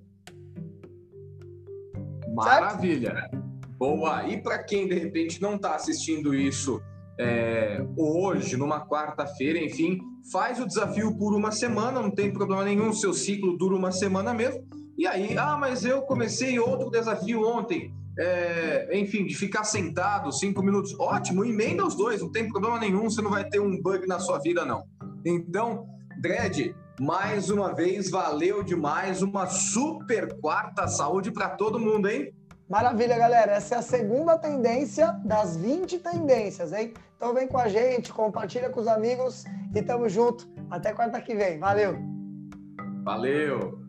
Maravilha. 2.33 3.11
Certo? 3.11 3.37
Boa. 3.77 4.25
E 4.27 4.41
para 4.41 4.63
quem 4.63 4.87
de 4.87 4.97
repente 4.97 5.41
não 5.41 5.55
está 5.55 5.75
assistindo 5.75 6.33
isso 6.33 6.81
é, 7.19 7.85
hoje, 7.97 8.57
numa 8.57 8.85
quarta-feira, 8.85 9.59
enfim, 9.59 9.99
faz 10.31 10.59
o 10.59 10.67
desafio 10.67 11.17
por 11.17 11.33
uma 11.35 11.51
semana, 11.51 12.01
não 12.01 12.11
tem 12.11 12.31
problema 12.31 12.63
nenhum, 12.63 12.93
seu 12.93 13.13
ciclo 13.13 13.57
dura 13.57 13.75
uma 13.75 13.91
semana 13.91 14.33
mesmo. 14.33 14.63
E 14.97 15.05
aí, 15.05 15.37
ah, 15.37 15.57
mas 15.57 15.85
eu 15.85 16.01
comecei 16.01 16.57
outro 16.59 16.89
desafio 16.89 17.45
ontem. 17.47 17.93
É, 18.17 18.97
enfim, 18.97 19.25
de 19.25 19.35
ficar 19.35 19.65
sentado 19.65 20.31
cinco 20.31 20.63
minutos, 20.63 20.97
ótimo, 20.97 21.43
emenda 21.43 21.85
os 21.85 21.95
dois, 21.95 22.21
não 22.21 22.31
tem 22.31 22.47
problema 22.47 22.79
nenhum, 22.79 23.09
você 23.09 23.21
não 23.21 23.29
vai 23.31 23.43
ter 23.43 23.59
um 23.59 23.81
bug 23.81 24.07
na 24.07 24.19
sua 24.19 24.39
vida, 24.39 24.63
não. 24.63 24.83
Então, 25.25 25.85
Dredd, 26.21 26.73
mais 26.99 27.49
uma 27.49 27.73
vez, 27.73 28.09
valeu 28.09 28.63
demais. 28.63 29.21
Uma 29.21 29.47
super 29.47 30.39
quarta 30.39 30.87
saúde 30.87 31.31
para 31.31 31.49
todo 31.49 31.79
mundo, 31.79 32.07
hein? 32.07 32.33
Maravilha, 32.67 33.17
galera. 33.17 33.53
Essa 33.53 33.75
é 33.75 33.77
a 33.77 33.81
segunda 33.81 34.37
tendência 34.37 35.11
das 35.23 35.55
20 35.55 35.99
tendências, 35.99 36.73
hein? 36.73 36.93
Então 37.15 37.33
vem 37.33 37.47
com 37.47 37.57
a 37.57 37.67
gente, 37.67 38.11
compartilha 38.11 38.69
com 38.69 38.79
os 38.79 38.87
amigos 38.87 39.45
e 39.73 39.81
tamo 39.81 40.09
junto. 40.09 40.47
Até 40.69 40.91
quarta 40.91 41.21
que 41.21 41.35
vem. 41.35 41.59
Valeu! 41.59 41.95
Valeu! 43.03 43.84